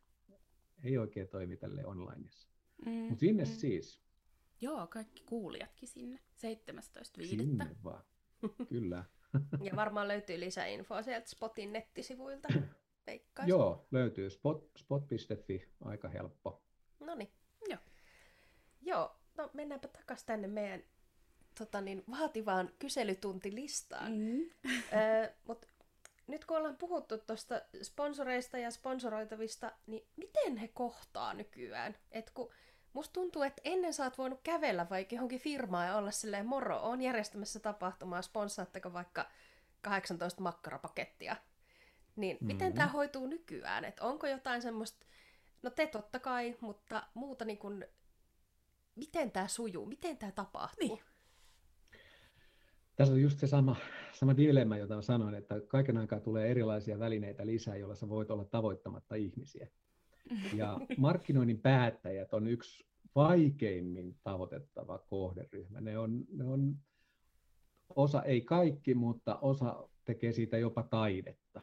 [0.83, 2.49] ei oikein toimi tälle onlineissa.
[2.87, 3.51] Mm, Mutta sinne mm.
[3.51, 4.03] siis.
[4.61, 6.21] Joo, kaikki kuulijatkin sinne.
[7.21, 7.27] 17.5.
[7.27, 8.05] Sinne vaan,
[8.69, 9.05] kyllä.
[9.63, 12.49] ja varmaan löytyy lisäinfoa sieltä Spotin nettisivuilta.
[13.07, 13.51] Veikkaisin.
[13.51, 16.63] Joo, löytyy spot, spot.fi, aika helppo.
[17.01, 17.31] No niin.
[17.69, 17.81] Joo.
[18.83, 20.83] Joo, no mennäänpä takaisin tänne meidän
[21.59, 24.13] tota niin, vaativaan kyselytuntilistaan.
[24.13, 24.51] Mm-hmm.
[25.25, 25.67] Ö, mut
[26.27, 31.97] nyt kun ollaan puhuttu tuosta sponsoreista ja sponsoroitavista, niin miten he kohtaa nykyään?
[32.11, 32.51] Et kun
[32.93, 36.81] musta tuntuu, että ennen sä oot voinut kävellä vaikka johonkin firmaan ja olla silleen, moro,
[36.83, 39.31] on järjestämässä tapahtumaa, sponssaatteko vaikka
[39.83, 41.37] 18 makkarapakettia?
[42.17, 42.47] Niin mm-hmm.
[42.47, 43.85] miten tämä hoituu nykyään?
[43.85, 45.07] Et onko jotain semmoista,
[45.63, 47.85] no te totta kai, mutta muuta niin kuin,
[48.95, 50.89] miten tämä sujuu, miten tämä tapahtuu?
[50.89, 51.05] Niin.
[52.97, 53.77] Tässä on just se sama,
[54.13, 58.45] sama dilemma, jota sanoin, että kaiken aikaa tulee erilaisia välineitä lisää, joilla sä voit olla
[58.45, 59.69] tavoittamatta ihmisiä.
[60.55, 65.81] Ja markkinoinnin päättäjät on yksi vaikeimmin tavoitettava kohderyhmä.
[65.81, 66.77] Ne on, ne on
[67.97, 71.61] osa, ei kaikki, mutta osa tekee siitä jopa taidetta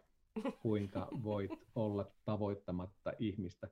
[0.62, 3.68] kuinka voit olla tavoittamatta ihmistä.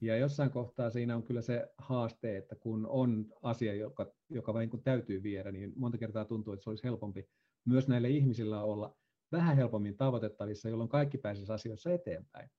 [0.00, 4.70] Ja jossain kohtaa siinä on kyllä se haaste, että kun on asia, joka, joka vain
[4.70, 7.28] kun täytyy viedä, niin monta kertaa tuntuu, että se olisi helpompi
[7.64, 8.96] myös näille ihmisillä olla
[9.32, 12.50] vähän helpommin tavoitettavissa, jolloin kaikki pääsisi asioissa eteenpäin.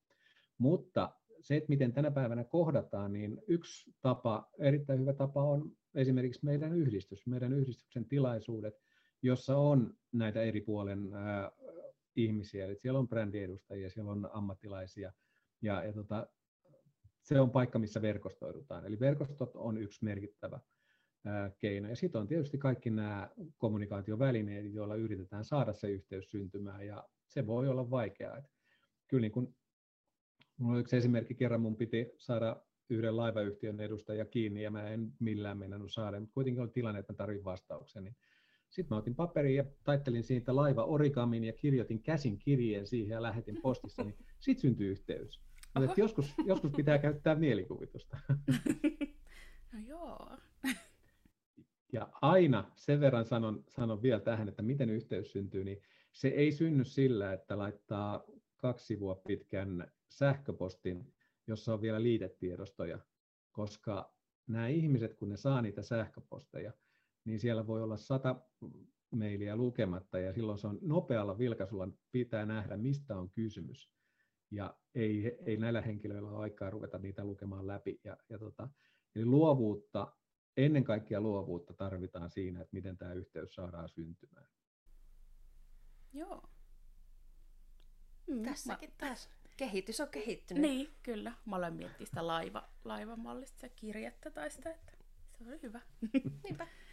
[0.58, 6.44] Mutta se, että miten tänä päivänä kohdataan, niin yksi tapa, erittäin hyvä tapa on esimerkiksi
[6.44, 8.74] meidän yhdistys, meidän yhdistyksen tilaisuudet,
[9.22, 11.10] jossa on näitä eri puolen
[12.16, 15.12] ihmisiä, eli siellä on brändiedustajia, siellä on ammattilaisia,
[15.62, 16.26] ja, ja tota,
[17.22, 18.86] se on paikka, missä verkostoidutaan.
[18.86, 20.60] Eli verkostot on yksi merkittävä
[21.24, 21.88] ää, keino.
[21.88, 27.46] Ja sitten on tietysti kaikki nämä kommunikaatiovälineet, joilla yritetään saada se yhteys syntymään, ja se
[27.46, 28.38] voi olla vaikeaa.
[28.38, 28.44] Et
[29.08, 29.54] kyllä niin kun,
[30.58, 35.12] minulla oli yksi esimerkki, kerran mun piti saada yhden laivayhtiön edustaja kiinni, ja mä en
[35.18, 38.04] millään mennänyt saada, mutta kuitenkin oli tilanne, että mä tarvitsin vastauksen.
[38.04, 38.16] Niin
[38.70, 43.22] sitten mä otin paperin ja taittelin siitä laiva orikamin ja kirjoitin käsin kirjeen siihen ja
[43.22, 45.40] lähetin postissa, niin sitten syntyi yhteys.
[45.78, 48.16] Mutta joskus, joskus pitää käyttää mielikuvitusta.
[49.72, 50.36] No joo.
[51.92, 56.52] Ja aina sen verran sanon, sanon vielä tähän, että miten yhteys syntyy, niin se ei
[56.52, 58.24] synny sillä, että laittaa
[58.56, 61.12] kaksi sivua pitkän sähköpostin,
[61.46, 62.98] jossa on vielä liitetiedostoja,
[63.52, 64.14] koska
[64.46, 66.72] nämä ihmiset, kun ne saa niitä sähköposteja,
[67.24, 68.40] niin siellä voi olla sata
[69.10, 73.90] mailia lukematta ja silloin se on nopealla vilkaisulla pitää nähdä, mistä on kysymys.
[74.50, 78.00] Ja ei, ei näillä henkilöillä ole aikaa ruveta niitä lukemaan läpi.
[78.04, 78.68] Ja, ja tota,
[79.16, 80.16] eli luovuutta,
[80.56, 84.46] ennen kaikkea luovuutta tarvitaan siinä, että miten tämä yhteys saadaan syntymään.
[86.12, 86.42] Joo.
[88.26, 88.94] Mm, Tässäkin mä...
[88.98, 90.62] taas kehitys on kehittynyt.
[90.62, 91.32] Niin, kyllä.
[91.44, 94.92] Mä olen miettinyt sitä laiva, laivamallista kirjettä tai sitä, että
[95.38, 95.80] se oli hyvä.
[96.44, 96.66] Niinpä.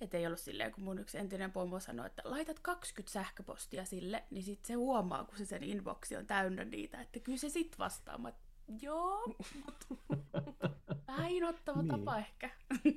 [0.00, 4.24] Että ei ollut silleen, kun mun yksi entinen pomo sanoi, että laitat 20 sähköpostia sille,
[4.30, 7.78] niin sit se huomaa, kun se sen inboxi on täynnä niitä, että kyllä se sit
[7.78, 8.18] vastaa.
[8.18, 8.32] Mä,
[8.82, 9.22] joo,
[9.66, 9.86] mutta
[11.08, 11.88] vähän inottava niin.
[11.88, 12.50] tapa ehkä.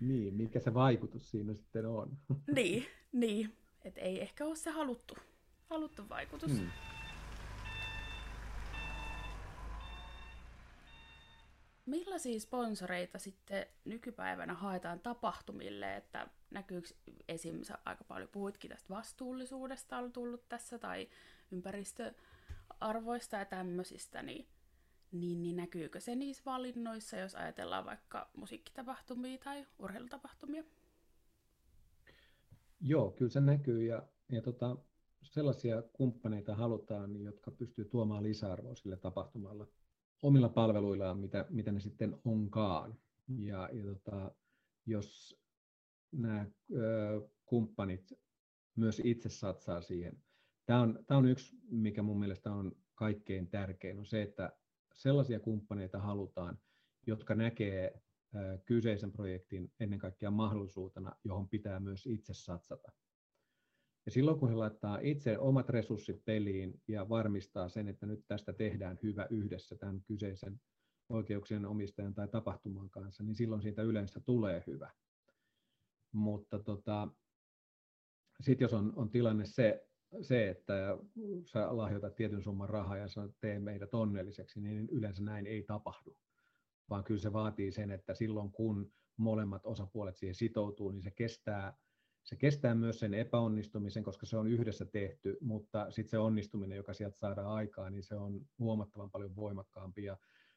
[0.00, 2.18] niin, mikä se vaikutus siinä sitten on.
[2.54, 3.56] niin, niin.
[3.84, 5.14] Että ei ehkä ole se haluttu,
[5.70, 6.52] haluttu vaikutus.
[6.52, 6.70] Hmm.
[11.90, 16.88] Millaisia sponsoreita sitten nykypäivänä haetaan tapahtumille, että näkyykö
[17.28, 17.60] esim.
[17.84, 21.08] aika paljon puhuitkin tästä vastuullisuudesta on tullut tässä tai
[21.50, 24.46] ympäristöarvoista ja tämmöisistä, niin,
[25.12, 30.64] niin, niin näkyykö se niissä valinnoissa, jos ajatellaan vaikka musiikkitapahtumia tai urheilutapahtumia?
[32.80, 34.76] Joo, kyllä se näkyy ja, ja tota,
[35.22, 39.66] sellaisia kumppaneita halutaan, jotka pystyy tuomaan lisäarvoa sille tapahtumalla
[40.22, 42.98] omilla palveluillaan, mitä, mitä ne sitten onkaan.
[43.38, 44.34] Ja, ja tota,
[44.86, 45.40] jos
[46.12, 48.12] nämä ö, kumppanit
[48.76, 50.22] myös itse satsaa siihen.
[50.66, 54.52] Tämä on, tämä on yksi, mikä mun mielestä on kaikkein tärkein, on se, että
[54.94, 56.58] sellaisia kumppaneita halutaan,
[57.06, 58.02] jotka näkee
[58.64, 62.92] kyseisen projektin ennen kaikkea mahdollisuutena, johon pitää myös itse satsata.
[64.06, 68.52] Ja silloin kun he laittaa itse omat resurssit peliin ja varmistaa sen, että nyt tästä
[68.52, 70.60] tehdään hyvä yhdessä tämän kyseisen
[71.08, 74.90] oikeuksien omistajan tai tapahtuman kanssa, niin silloin siitä yleensä tulee hyvä.
[76.12, 77.08] Mutta tota,
[78.40, 79.86] sitten jos on, on tilanne se,
[80.20, 80.98] se, että
[81.44, 86.16] sä lahjoitat tietyn summan rahaa ja sanot, tee meidät onnelliseksi, niin yleensä näin ei tapahdu.
[86.90, 91.76] Vaan kyllä se vaatii sen, että silloin kun molemmat osapuolet siihen sitoutuu, niin se kestää,
[92.22, 96.94] se kestää myös sen epäonnistumisen, koska se on yhdessä tehty, mutta sitten se onnistuminen, joka
[96.94, 100.16] sieltä saadaan aikaan, niin se on huomattavan paljon voimakkaampi ja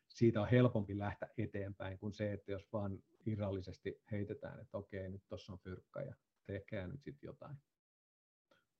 [0.09, 5.23] siitä on helpompi lähteä eteenpäin kuin se, että jos vaan irrallisesti heitetään, että okei, nyt
[5.27, 7.57] tuossa on fyrkka ja tehkää nyt sitten jotain.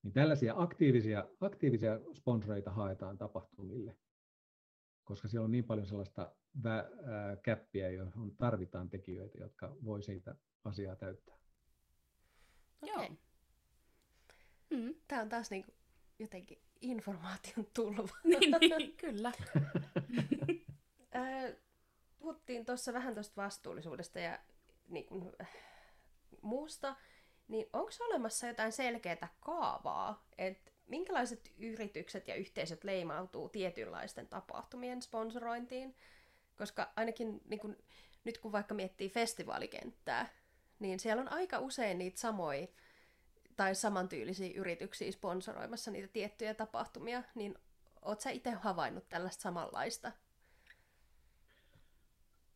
[0.03, 3.97] Niin tällaisia aktiivisia, aktiivisia sponsoreita haetaan tapahtumille,
[5.03, 10.35] koska siellä on niin paljon sellaista vä, ää, käppiä, johon tarvitaan tekijöitä, jotka voi siitä
[10.63, 11.42] asiaa täyttää.
[12.83, 13.05] Okay.
[13.05, 13.15] Joo.
[14.69, 14.95] Mm.
[15.07, 15.71] Tämä on taas niinku
[16.19, 18.17] jotenkin informaation tulva.
[18.23, 19.31] niin, niin, kyllä.
[22.19, 24.39] Puhuttiin tuossa vähän tuosta vastuullisuudesta ja
[24.89, 25.49] niin kuin, äh,
[26.41, 26.95] muusta,
[27.47, 35.95] niin onko olemassa jotain selkeää kaavaa, että minkälaiset yritykset ja yhteisöt leimautuu tietynlaisten tapahtumien sponsorointiin?
[36.57, 37.77] Koska ainakin niin kun,
[38.23, 40.29] nyt kun vaikka miettii festivaalikenttää,
[40.79, 42.67] niin siellä on aika usein niitä samoja
[43.55, 47.55] tai samantyylisiä yrityksiä sponsoroimassa niitä tiettyjä tapahtumia, niin
[48.01, 50.11] oot sä itse havainnut tällaista samanlaista?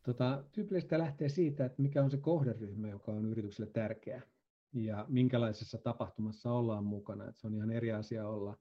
[0.02, 4.22] Tota, tyypillistä lähtee siitä, että mikä on se kohderyhmä, joka on yritykselle tärkeä
[4.72, 7.28] ja minkälaisessa tapahtumassa ollaan mukana.
[7.28, 8.56] Et se on ihan eri asia olla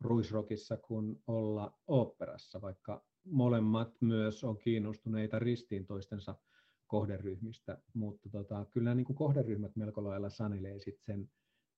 [0.00, 6.34] ruisrokissa kuin olla oopperassa, vaikka molemmat myös on kiinnostuneita ristiin toistensa
[6.90, 11.30] kohderyhmistä, mutta tota, kyllä niin kuin kohderyhmät melko lailla sanelee sit sen,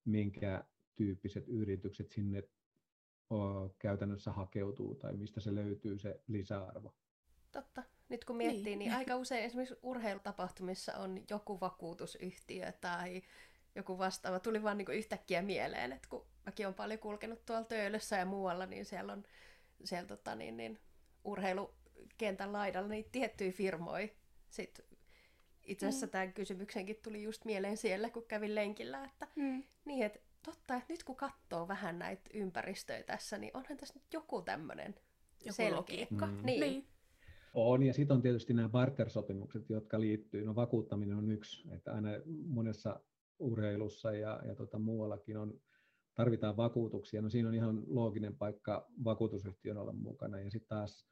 [0.04, 0.64] minkä
[0.96, 2.42] tyyppiset yritykset sinne
[3.30, 6.94] o, käytännössä hakeutuu tai mistä se löytyy se lisäarvo.
[7.52, 7.82] Totta.
[8.08, 13.22] Nyt kun miettii, niin, niin aika usein esimerkiksi urheilutapahtumissa on joku vakuutusyhtiö tai
[13.74, 14.40] joku vastaava.
[14.40, 18.66] Tuli vaan niin yhtäkkiä mieleen, että kun mäkin olen paljon kulkenut tuolla Töölössä ja muualla,
[18.66, 19.22] niin siellä on
[19.84, 20.78] siellä, tota, niin, niin,
[21.24, 24.08] urheilukentän laidalla niin tiettyjä firmoja.
[24.50, 24.84] Sitten
[25.64, 26.10] itse asiassa mm.
[26.10, 29.62] tämän kysymyksenkin tuli just mieleen siellä, kun kävin lenkillä, että mm.
[29.84, 34.12] niin, että totta, että nyt kun katsoo vähän näitä ympäristöjä tässä, niin onhan tässä nyt
[34.12, 34.94] joku tämmöinen
[35.50, 36.06] selkeä.
[36.10, 36.18] Mm.
[36.42, 36.60] Niin.
[36.60, 36.86] niin.
[37.54, 42.08] On, ja sitten on tietysti nämä barter-sopimukset, jotka liittyy, no vakuuttaminen on yksi, että aina
[42.46, 43.00] monessa
[43.38, 45.60] urheilussa ja, ja tota, muuallakin on,
[46.14, 47.22] tarvitaan vakuutuksia.
[47.22, 50.40] No siinä on ihan looginen paikka vakuutusyhtiön olla mukana.
[50.40, 51.06] Ja sitten taas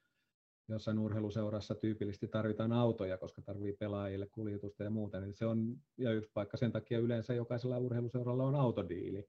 [0.71, 5.21] jossain urheiluseurassa tyypillisesti tarvitaan autoja, koska tarvii pelaajille kuljetusta ja muuta.
[5.21, 6.57] Niin se on ja yksi paikka.
[6.57, 9.29] Sen takia yleensä jokaisella urheiluseuralla on autodiili,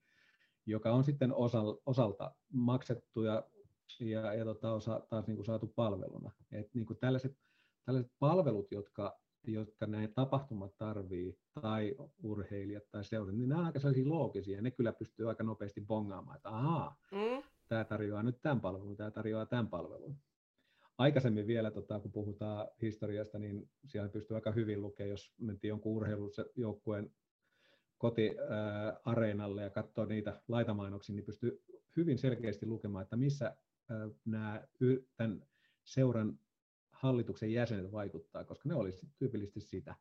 [0.65, 3.43] joka on sitten osal, osalta maksettu ja,
[3.99, 6.31] ja, ja tota, osa taas niin kuin saatu palveluna.
[6.51, 7.37] Et niin kuin tällaiset,
[7.85, 13.79] tällaiset palvelut, jotka jotka näin tapahtumat tarvii, tai urheilijat tai seurat, niin nämä on aika
[13.79, 14.61] sellaisia loogisia.
[14.61, 17.43] Ne kyllä pystyy aika nopeasti bongaamaan, että ahaa, mm.
[17.67, 20.17] tämä tarjoaa nyt tämän palvelun, tämä tarjoaa tämän palvelun.
[21.01, 25.95] Aikaisemmin vielä, tota, kun puhutaan historiasta, niin siellä pystyy aika hyvin lukemaan, jos mentiin jonkun
[25.95, 27.11] urheilujoukkueen
[27.97, 31.63] kotiareenalle ja katsoo niitä laitamainoksia, niin pystyy
[31.97, 33.55] hyvin selkeästi lukemaan, että missä
[34.25, 34.67] nämä
[35.17, 35.45] tämän
[35.83, 36.39] seuran
[36.91, 39.95] hallituksen jäsenet vaikuttaa, koska ne olisi tyypillisesti sitä.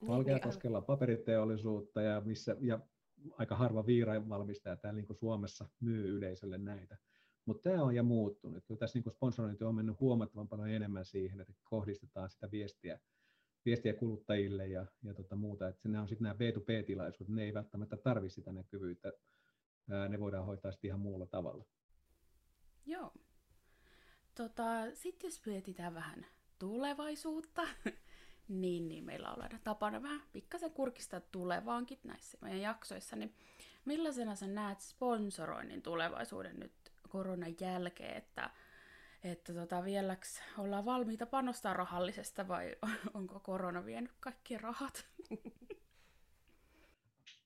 [0.00, 2.80] Niin, Valkeakoskella paperiteollisuutta ja, missä, ja
[3.38, 6.98] aika harva viirainvalmistaja täällä niin Suomessa myy yleisölle näitä.
[7.46, 8.64] Mutta tämä on ja muuttunut.
[8.66, 13.00] Kyllä tässä niin sponsorointi on mennyt huomattavan paljon enemmän siihen, että kohdistetaan sitä viestiä,
[13.64, 15.68] viestiä kuluttajille ja, ja tota muuta.
[15.68, 19.12] Että nämä on sitten nämä B2B-tilaisuudet, ne ei välttämättä tarvitse sitä näkyvyyttä.
[20.08, 21.64] Ne voidaan hoitaa sitten ihan muulla tavalla.
[22.86, 23.12] Joo.
[24.34, 26.26] Tota, Sitten jos mietitään vähän
[26.58, 27.62] tulevaisuutta,
[28.48, 33.34] niin, niin meillä on aina tapana vähän pikkasen kurkistaa tulevaankin näissä meidän jaksoissa, niin
[33.84, 38.50] millaisena sä näet sponsoroinnin tulevaisuuden nyt koronan jälkeen, että,
[39.24, 42.76] että tota, vieläks ollaan valmiita panostaa rahallisesta vai
[43.14, 45.06] onko korona vienyt kaikki rahat?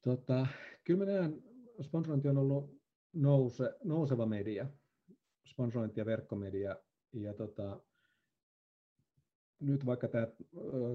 [0.03, 0.47] Tota,
[0.85, 1.43] kyllä mä näen,
[1.83, 2.81] sponsorointi on ollut
[3.13, 4.67] nouse, nouseva media
[5.47, 6.77] sponsorointi ja verkkomedia.
[7.13, 7.81] Ja tota,
[9.61, 10.27] nyt vaikka tämä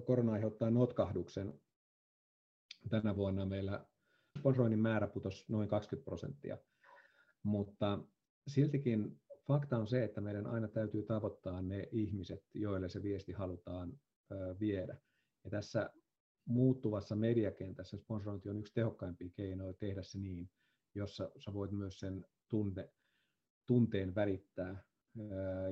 [0.06, 1.62] korona aiheuttaa notkahduksen,
[2.90, 3.86] tänä vuonna meillä
[4.40, 6.58] sponsoroinnin määrä putosi noin 20 prosenttia,
[7.44, 8.00] mutta
[8.48, 14.00] siltikin fakta on se, että meidän aina täytyy tavoittaa ne ihmiset, joille se viesti halutaan
[14.60, 14.98] viedä.
[15.44, 15.90] Ja tässä
[16.46, 20.50] muuttuvassa mediakentässä sponsorointi on yksi tehokkaimpia keinoja tehdä se niin,
[20.96, 22.90] jossa sä voit myös sen tunne,
[23.68, 24.84] tunteen välittää.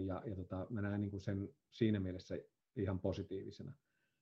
[0.05, 2.35] Ja, ja tota, mä näen niin kuin sen siinä mielessä
[2.75, 3.73] ihan positiivisena.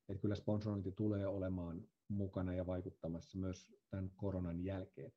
[0.09, 5.11] Että kyllä sponsorointi tulee olemaan mukana ja vaikuttamassa myös tämän koronan jälkeen.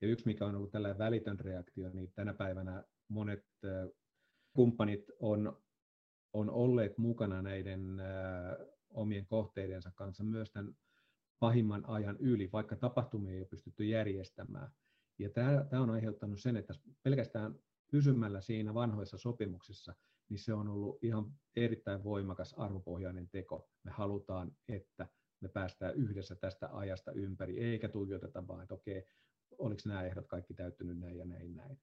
[0.00, 3.44] Ja yksi, mikä on ollut tällainen välitön reaktio, niin tänä päivänä monet
[4.52, 5.62] kumppanit on,
[6.32, 7.96] on olleet mukana näiden
[8.90, 10.76] omien kohteidensa kanssa myös tämän
[11.38, 14.70] pahimman ajan yli, vaikka tapahtumia ei ole pystytty järjestämään.
[15.18, 17.54] Ja tämä, tämä on aiheuttanut sen, että pelkästään
[17.90, 19.94] pysymällä siinä vanhoissa sopimuksissa,
[20.28, 23.68] niin se on ollut ihan erittäin voimakas arvopohjainen teko.
[23.82, 25.08] Me halutaan, että
[25.40, 29.04] me päästään yhdessä tästä ajasta ympäri, eikä tuijoteta vaan, että okei,
[29.58, 31.80] oliko nämä ehdot kaikki täyttynyt näin ja näin näin.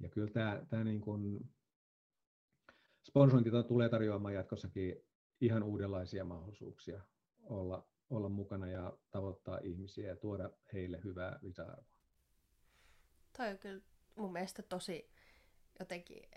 [0.00, 1.50] Ja kyllä tämä, tämä niin kuin
[3.08, 4.96] sponsorointi tulee tarjoamaan jatkossakin
[5.40, 7.00] ihan uudenlaisia mahdollisuuksia
[7.42, 11.92] olla, olla mukana ja tavoittaa ihmisiä ja tuoda heille hyvää lisäarvoa.
[13.36, 13.82] Toi on kyllä
[14.16, 15.10] mun mielestä tosi
[15.78, 16.30] jotenkin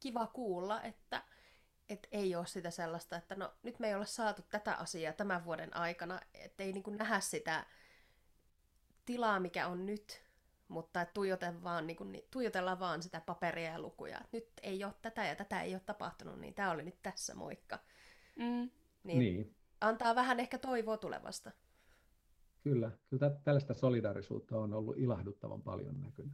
[0.00, 1.22] kiva kuulla, että,
[1.88, 5.44] että ei ole sitä sellaista, että no nyt me ei ole saatu tätä asiaa tämän
[5.44, 7.66] vuoden aikana, että ei niin nähdä sitä
[9.08, 10.22] tilaa, mikä on nyt,
[10.68, 14.20] mutta että tuijotellaan vaan, niin kuin, tuijotellaan vaan sitä paperia ja lukuja.
[14.32, 17.78] Nyt ei ole tätä ja tätä ei ole tapahtunut, niin tämä oli nyt tässä, moikka.
[18.36, 18.70] Mm.
[19.04, 19.54] Niin, niin.
[19.80, 21.50] Antaa vähän ehkä toivoa tulevasta.
[22.62, 26.32] Kyllä, kyllä tällaista solidaarisuutta on ollut ilahduttavan paljon näkynyt.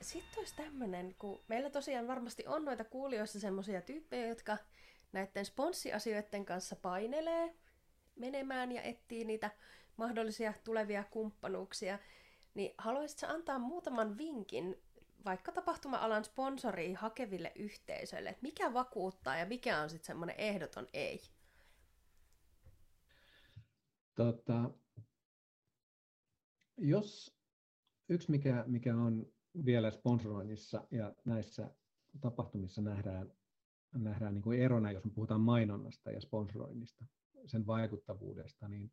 [0.00, 4.56] Sitten olisi tämmöinen, kun meillä tosiaan varmasti on noita kuulijoissa semmoisia tyyppejä, jotka
[5.12, 7.54] näiden sponssiasioiden kanssa painelee
[8.16, 9.50] menemään ja etsii niitä
[9.96, 11.98] mahdollisia tulevia kumppanuuksia,
[12.54, 14.82] niin haluaisitko antaa muutaman vinkin
[15.24, 21.20] vaikka tapahtuma-alan sponsoriin hakeville yhteisöille, että mikä vakuuttaa ja mikä on sitten semmoinen ehdoton ei?
[24.14, 24.70] Tota,
[26.76, 27.36] jos
[28.08, 29.26] yksi mikä, mikä on
[29.64, 31.70] vielä sponsoroinnissa ja näissä
[32.20, 33.32] tapahtumissa nähdään,
[33.94, 37.04] nähdään niin kuin erona, jos me puhutaan mainonnasta ja sponsoroinnista,
[37.46, 38.92] sen vaikuttavuudesta, niin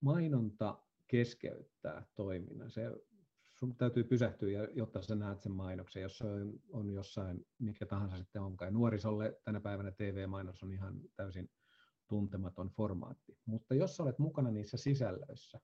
[0.00, 2.70] mainonta keskeyttää toiminnan.
[2.70, 2.82] Se,
[3.48, 8.16] sun täytyy pysähtyä, jotta sä näet sen mainoksen, jos se on, on jossain, mikä tahansa
[8.16, 8.72] sitten onkaan.
[8.72, 11.50] Nuorisolle tänä päivänä TV-mainos on ihan täysin
[12.08, 13.38] tuntematon formaatti.
[13.44, 15.60] Mutta jos olet mukana niissä sisällöissä,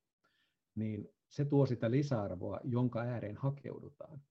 [0.75, 4.23] niin se tuo sitä lisäarvoa, jonka ääreen hakeudutaan.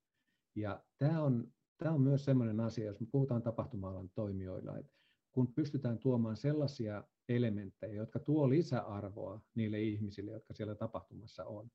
[0.55, 4.93] Ja tämä on, tämä on myös sellainen asia, jos me puhutaan tapahtuma-alan toimijoilla, että
[5.31, 11.71] kun pystytään tuomaan sellaisia elementtejä, jotka tuo lisäarvoa niille ihmisille, jotka siellä tapahtumassa on,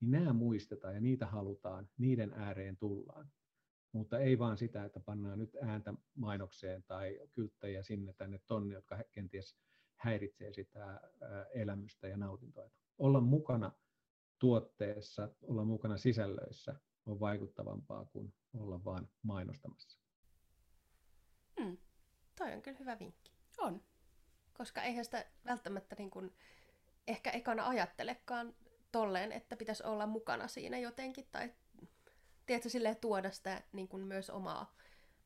[0.00, 3.30] niin nämä muistetaan ja niitä halutaan, niiden ääreen tullaan.
[3.92, 8.98] Mutta ei vaan sitä, että pannaan nyt ääntä mainokseen tai kylttäjiä sinne tänne tonne, jotka
[9.12, 9.56] kenties
[9.96, 11.00] häiritsee sitä
[11.54, 12.70] elämystä ja nautintoa.
[12.98, 13.72] Olla mukana
[14.38, 19.98] tuotteessa, olla mukana sisällöissä on vaikuttavampaa kuin olla vain mainostamassa.
[21.60, 21.76] Hmm.
[22.38, 23.32] Toi on kyllä hyvä vinkki.
[23.58, 23.82] On.
[24.54, 26.34] Koska eihän sitä välttämättä niin kuin
[27.06, 28.54] ehkä ekana ajattelekaan
[28.92, 31.28] tolleen, että pitäisi olla mukana siinä jotenkin.
[31.32, 31.52] Tai
[32.46, 34.76] tiedätkö, silleen tuoda sitä niin kuin myös omaa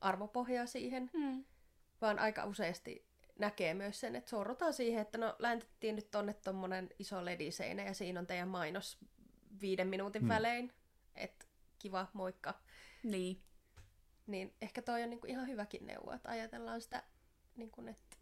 [0.01, 1.11] arvopohjaa siihen.
[1.13, 1.45] Hmm.
[2.01, 3.07] Vaan aika useasti
[3.39, 7.95] näkee myös sen, että sorrutaan siihen, että no läntettiin nyt tonne tommonen iso lediseinä ja
[7.95, 8.99] siinä on teidän mainos
[9.61, 10.29] viiden minuutin hmm.
[10.29, 10.73] välein.
[11.15, 11.47] Että
[11.87, 12.55] kiva, moikka.
[13.03, 13.43] Niin.
[14.27, 17.03] Niin ehkä toi on niinku ihan hyväkin neuvo, että ajatellaan sitä,
[17.57, 18.17] niinku, että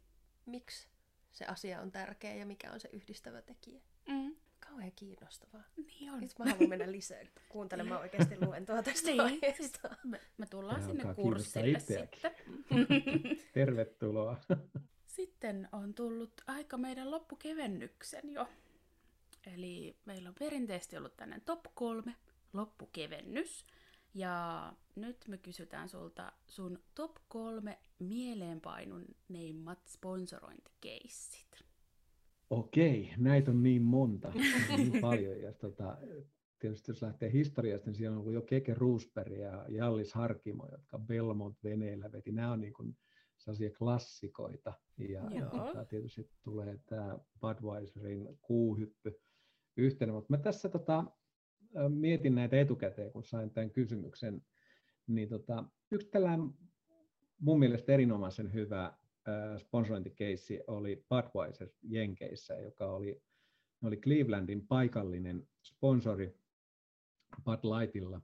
[0.47, 0.89] miksi
[1.33, 3.81] se asia on tärkeä ja mikä on se yhdistävä tekijä.
[4.09, 4.37] Mm.
[4.69, 5.63] Kauhean kiinnostavaa.
[5.77, 6.21] Niin on.
[6.21, 9.97] Nyt mä haluan mennä lisää kuuntelemaan oikeasti luentoa tästä niin, aiheesta.
[10.05, 12.09] Me, me tullaan Tämä sinne kurssille sitten.
[13.55, 14.41] Tervetuloa.
[15.07, 18.49] Sitten on tullut aika meidän loppukevennyksen jo.
[19.55, 22.15] Eli meillä on perinteisesti ollut tänne top kolme
[22.55, 23.67] loppukevennys.
[24.15, 31.65] Ja nyt me kysytään sulta sun top kolme mieleenpainuneimmat sponsorointikeissit.
[32.51, 34.33] Okei, näitä on niin monta,
[34.77, 35.41] niin paljon.
[35.41, 35.99] Ja tota,
[36.59, 40.99] tietysti jos lähtee historiasta, niin siellä on ollut jo Keke Roosberg ja Jallis Harkimo, jotka
[40.99, 42.33] Belmont-veneillä veti.
[42.33, 42.97] Nämä on niin kuin
[43.39, 44.73] sellaisia klassikoita.
[44.99, 49.21] Ja, ja tota, tietysti tulee tämä Budweiserin kuuhyppy
[49.77, 50.13] yhtenä.
[50.13, 51.05] Mutta mä tässä tota,
[51.89, 54.43] mietin näitä etukäteen, kun sain tämän kysymyksen,
[55.07, 56.51] niin tota, yksi tällainen
[57.41, 58.93] mun mielestä erinomaisen hyvä
[59.59, 63.23] sponsorointikeissi oli Budweiser Jenkeissä, joka oli,
[63.85, 66.35] oli Clevelandin paikallinen sponsori
[67.45, 68.21] Bud Lightilla.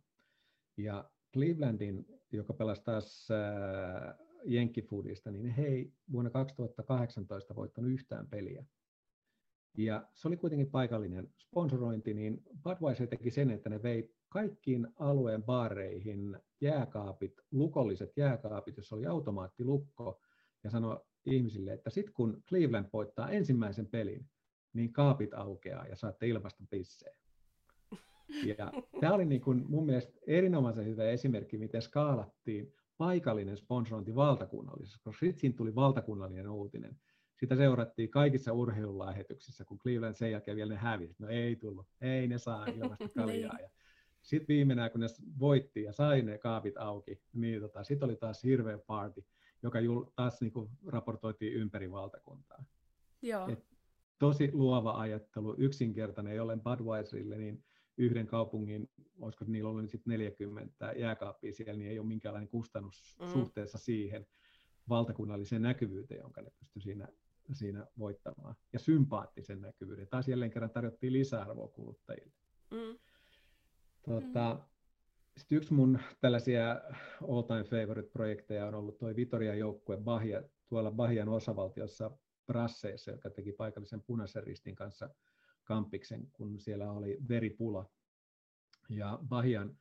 [0.76, 3.28] Ja Clevelandin, joka pelasi taas
[4.44, 8.64] Jenkkifoodista, niin he ei vuonna 2018 voittanut yhtään peliä.
[9.76, 15.42] Ja se oli kuitenkin paikallinen sponsorointi, niin Budweiser teki sen, että ne vei kaikkiin alueen
[15.42, 20.20] baareihin jääkaapit, lukolliset jääkaapit, jossa oli automaattilukko,
[20.64, 24.26] ja sanoi ihmisille, että sitten kun Cleveland voittaa ensimmäisen pelin,
[24.72, 27.16] niin kaapit aukeaa ja saatte ilmasta pisseen.
[28.44, 35.00] Ja tämä oli niin kuin mun mielestä erinomaisen hyvä esimerkki, miten skaalattiin paikallinen sponsorointi valtakunnallisessa,
[35.04, 36.96] koska sitten siinä tuli valtakunnallinen uutinen.
[37.40, 41.14] Sitä seurattiin kaikissa urheilulähetyksissä, kun Cleveland sen jälkeen vielä ne hävisi.
[41.18, 43.56] No ei tullut, ei ne saa ilmasta kaljaa.
[43.56, 43.70] Niin.
[44.22, 45.06] Sitten viimeinen, kun ne
[45.38, 49.24] voitti ja sai ne kaapit auki, niin tota, sitten oli taas hirveä party,
[49.62, 52.64] joka jul, taas niin kuin raportoitiin ympäri valtakuntaa.
[53.22, 53.48] Joo.
[53.48, 53.66] Et
[54.18, 57.64] tosi luova ajattelu, yksinkertainen, jollen Budweiserille, niin
[57.96, 63.32] yhden kaupungin, olisiko niillä ollut sitten 40 jääkaappia siellä, niin ei ole minkäänlainen kustannus mm.
[63.32, 64.26] suhteessa siihen
[64.88, 67.08] valtakunnalliseen näkyvyyteen, jonka ne pystyivät siinä,
[67.54, 68.56] siinä voittamaan.
[68.72, 70.08] Ja sympaattisen näkyvyyden.
[70.08, 72.32] Taas jälleen kerran tarjottiin lisäarvoa kuluttajille.
[72.70, 72.98] Mm.
[74.02, 74.70] Tota, mm.
[75.36, 76.80] Sitten yksi mun tällaisia
[77.28, 82.10] all-time favorite-projekteja on ollut tuo Vitoria-joukkue Bahia, tuolla Bahian osavaltiossa
[82.46, 85.10] Brasseissa, joka teki paikallisen punaisen ristin kanssa
[85.64, 87.90] kampiksen, kun siellä oli veripula.
[88.88, 89.78] Ja Bahian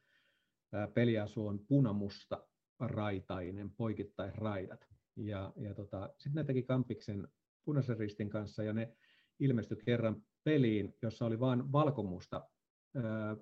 [0.94, 2.48] peliasu on punamusta
[2.80, 4.88] raitainen, poikittain raidat.
[5.16, 7.28] Ja, ja tota, sitten ne teki kampiksen
[7.66, 8.94] punaisen ristin kanssa ja ne
[9.40, 12.50] ilmestyi kerran peliin, jossa oli vain valkomusta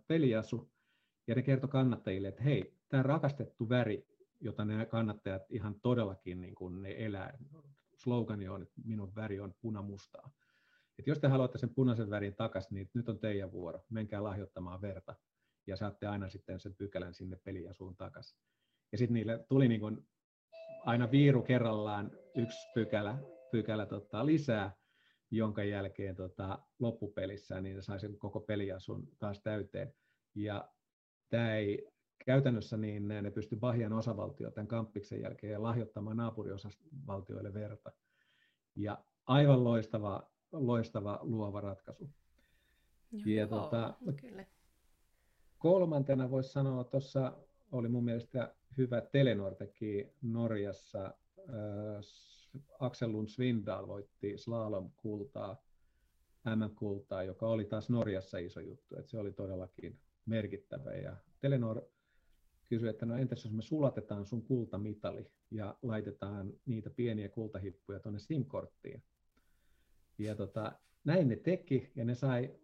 [0.08, 0.72] peliasu.
[1.28, 4.08] Ja ne kertoi kannattajille, että hei, tämä rakastettu väri,
[4.40, 7.38] jota ne kannattajat ihan todellakin niin kuin ne elää,
[7.96, 10.32] slogani on, että minun väri on punamustaa
[11.00, 13.86] että jos te haluatte sen punaisen värin takaisin, niin nyt on teidän vuoro.
[13.90, 15.16] Menkää lahjoittamaan verta
[15.68, 18.40] ja saatte aina sitten sen pykälän sinne peliasuun takaisin.
[18.92, 20.08] Ja sitten niille tuli niin kuin
[20.86, 23.18] aina viiru kerrallaan yksi pykälä,
[23.52, 24.76] pykälä tota, lisää,
[25.32, 29.94] jonka jälkeen tota, loppupelissä niin sai sen koko peliasun taas täyteen.
[30.36, 30.70] Ja
[31.30, 31.88] tämä ei
[32.26, 37.92] käytännössä niin ne pysty Bahian osavaltio tämän kamppiksen jälkeen lahjoittamaan naapuriosavaltioille verta.
[38.76, 42.10] Ja aivan loistava loistava luova ratkaisu.
[43.12, 44.46] Joo, ja tuota, kyllä.
[45.58, 47.38] Kolmantena voisi sanoa, tuossa
[47.72, 51.06] oli mun mielestä hyvä Telenor teki Norjassa.
[51.06, 52.02] Äh,
[52.80, 55.64] Axel Lund Svindal voitti slalom-kultaa,
[56.56, 58.96] MM-kultaa, joka oli taas Norjassa iso juttu.
[59.00, 60.92] että se oli todellakin merkittävä.
[60.92, 61.82] Ja Telenor
[62.70, 68.20] kysyi, että no entäs jos me sulatetaan sun kultamitali ja laitetaan niitä pieniä kultahippuja tuonne
[68.20, 69.04] SIM-korttiin,
[70.18, 70.72] ja tota,
[71.04, 72.56] näin ne teki, ja ne sai,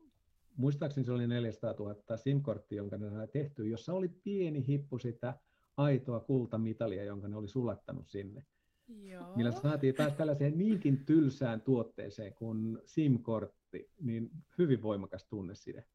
[0.58, 5.40] muistaakseni se oli 400 000 SIM-korttia, jonka ne sai tehty, jossa oli pieni hippu sitä
[5.78, 8.46] aitoa kultamitalia, jonka ne oli sulattanut sinne.
[8.88, 9.36] Joo.
[9.36, 15.86] Millä saatiin taas tällaiseen niinkin tylsään tuotteeseen kuin SIM-kortti, niin hyvin voimakas tunneside.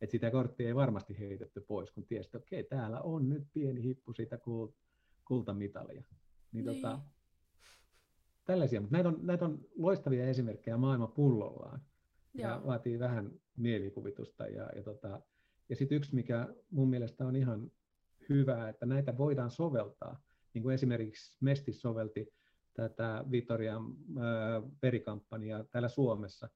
[0.00, 3.82] Että sitä korttia ei varmasti heitetty pois, kun tiesi, että okei, täällä on nyt pieni
[3.82, 4.38] hippu sitä
[5.24, 6.02] kultamitalia.
[6.52, 6.64] Niin, niin.
[6.64, 7.00] Tota,
[8.44, 11.80] tällaisia, mutta näitä on, näitä on loistavia esimerkkejä maailman pullollaan.
[12.34, 12.50] Joo.
[12.50, 14.46] Ja vaatii vähän mielikuvitusta.
[14.46, 15.22] Ja, ja, tota,
[15.68, 17.70] ja sitten yksi, mikä mun mielestä on ihan
[18.28, 20.22] hyvä, että näitä voidaan soveltaa.
[20.54, 22.32] Niin kuin esimerkiksi Mestis sovelti
[22.74, 23.84] tätä Vitorian
[24.80, 26.48] perikampanjaa täällä Suomessa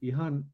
[0.00, 0.44] ihan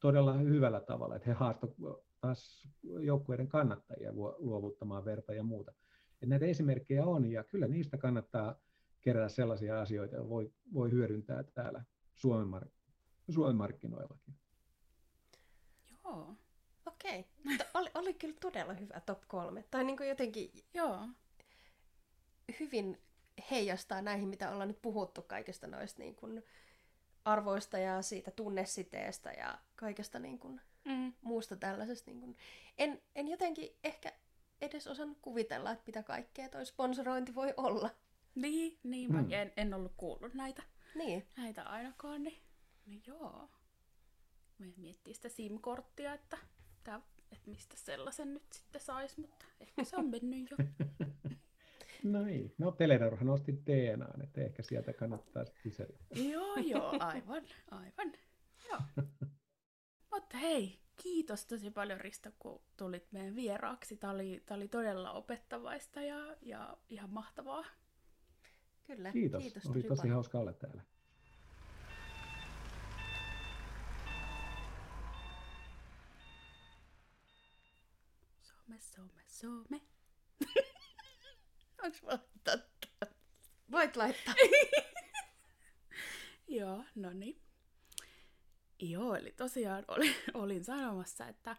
[0.00, 2.68] todella hyvällä tavalla, että he haastoivat taas
[3.00, 5.72] joukkueiden kannattajia luovuttamaan verta ja muuta.
[6.12, 8.60] että näitä esimerkkejä on ja kyllä niistä kannattaa
[9.00, 11.84] kerätä sellaisia asioita, joita voi, voi hyödyntää täällä
[12.14, 12.92] Suomen, mark-
[13.30, 14.34] Suomen markkinoillakin.
[16.04, 16.34] Joo.
[16.86, 17.20] Okei.
[17.20, 17.66] Okay.
[17.74, 19.64] Oli, oli kyllä todella hyvä top kolme.
[19.70, 21.08] Tai niin kuin jotenkin Joo.
[22.60, 22.98] Hyvin
[23.50, 26.44] heijastaa näihin, mitä ollaan nyt puhuttu kaikista noista niin kuin
[27.24, 31.12] arvoista ja siitä tunnesiteestä ja kaikesta niin kuin mm.
[31.22, 32.10] muusta tällaisesta.
[32.10, 32.36] Niin kuin.
[32.78, 34.12] En, en jotenkin ehkä
[34.60, 37.90] edes osannut kuvitella, että mitä kaikkea toi sponsorointi voi olla.
[38.34, 39.32] Niin, niin mm.
[39.32, 40.62] en, en ollut kuullut näitä,
[40.94, 41.26] niin.
[41.36, 42.22] näitä ainakaan.
[42.22, 42.42] Niin,
[42.86, 43.48] niin joo.
[44.58, 46.38] Mä miettii sitä SIM-korttia, että,
[47.32, 50.56] että mistä sellaisen nyt sitten saisi, mutta ehkä se on mennyt jo.
[52.04, 55.98] No niin, no Telenorhan osti DNA, että ehkä sieltä kannattaa kysellä.
[56.32, 58.12] joo, joo, aivan, aivan.
[58.68, 58.80] Joo.
[60.14, 63.96] Mutta hei, kiitos tosi paljon Risto, kun tulit meidän vieraaksi.
[63.96, 67.64] Tämä oli, tämä oli todella opettavaista ja, ja ihan mahtavaa.
[68.84, 69.42] Kyllä, Kiitos.
[69.42, 70.14] kiitos Oli tosi paljon.
[70.14, 70.82] hauska olla täällä.
[78.42, 79.80] Some, some, some.
[81.82, 83.06] Onks mä totta?
[83.70, 84.34] Voit laittaa.
[86.48, 87.40] Joo, no niin.
[88.80, 91.56] Joo, eli tosiaan olin, olin sanomassa, että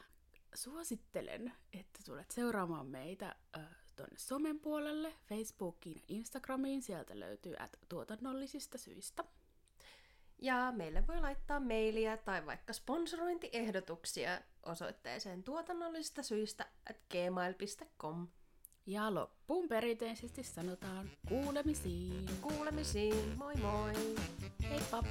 [0.55, 3.63] suosittelen, että tulet seuraamaan meitä äh,
[3.95, 6.81] tuonne somen puolelle, Facebookiin ja Instagramiin.
[6.81, 9.23] Sieltä löytyy at tuotannollisista syistä.
[10.41, 18.27] Ja meille voi laittaa mailia tai vaikka sponsorointiehdotuksia osoitteeseen tuotannollisista syistä at gmail.com.
[18.89, 22.25] Ja loppuun perinteisesti sanotaan kuulemisiin.
[22.41, 23.93] Kuulemisiin, moi moi!
[24.69, 25.03] Heippa!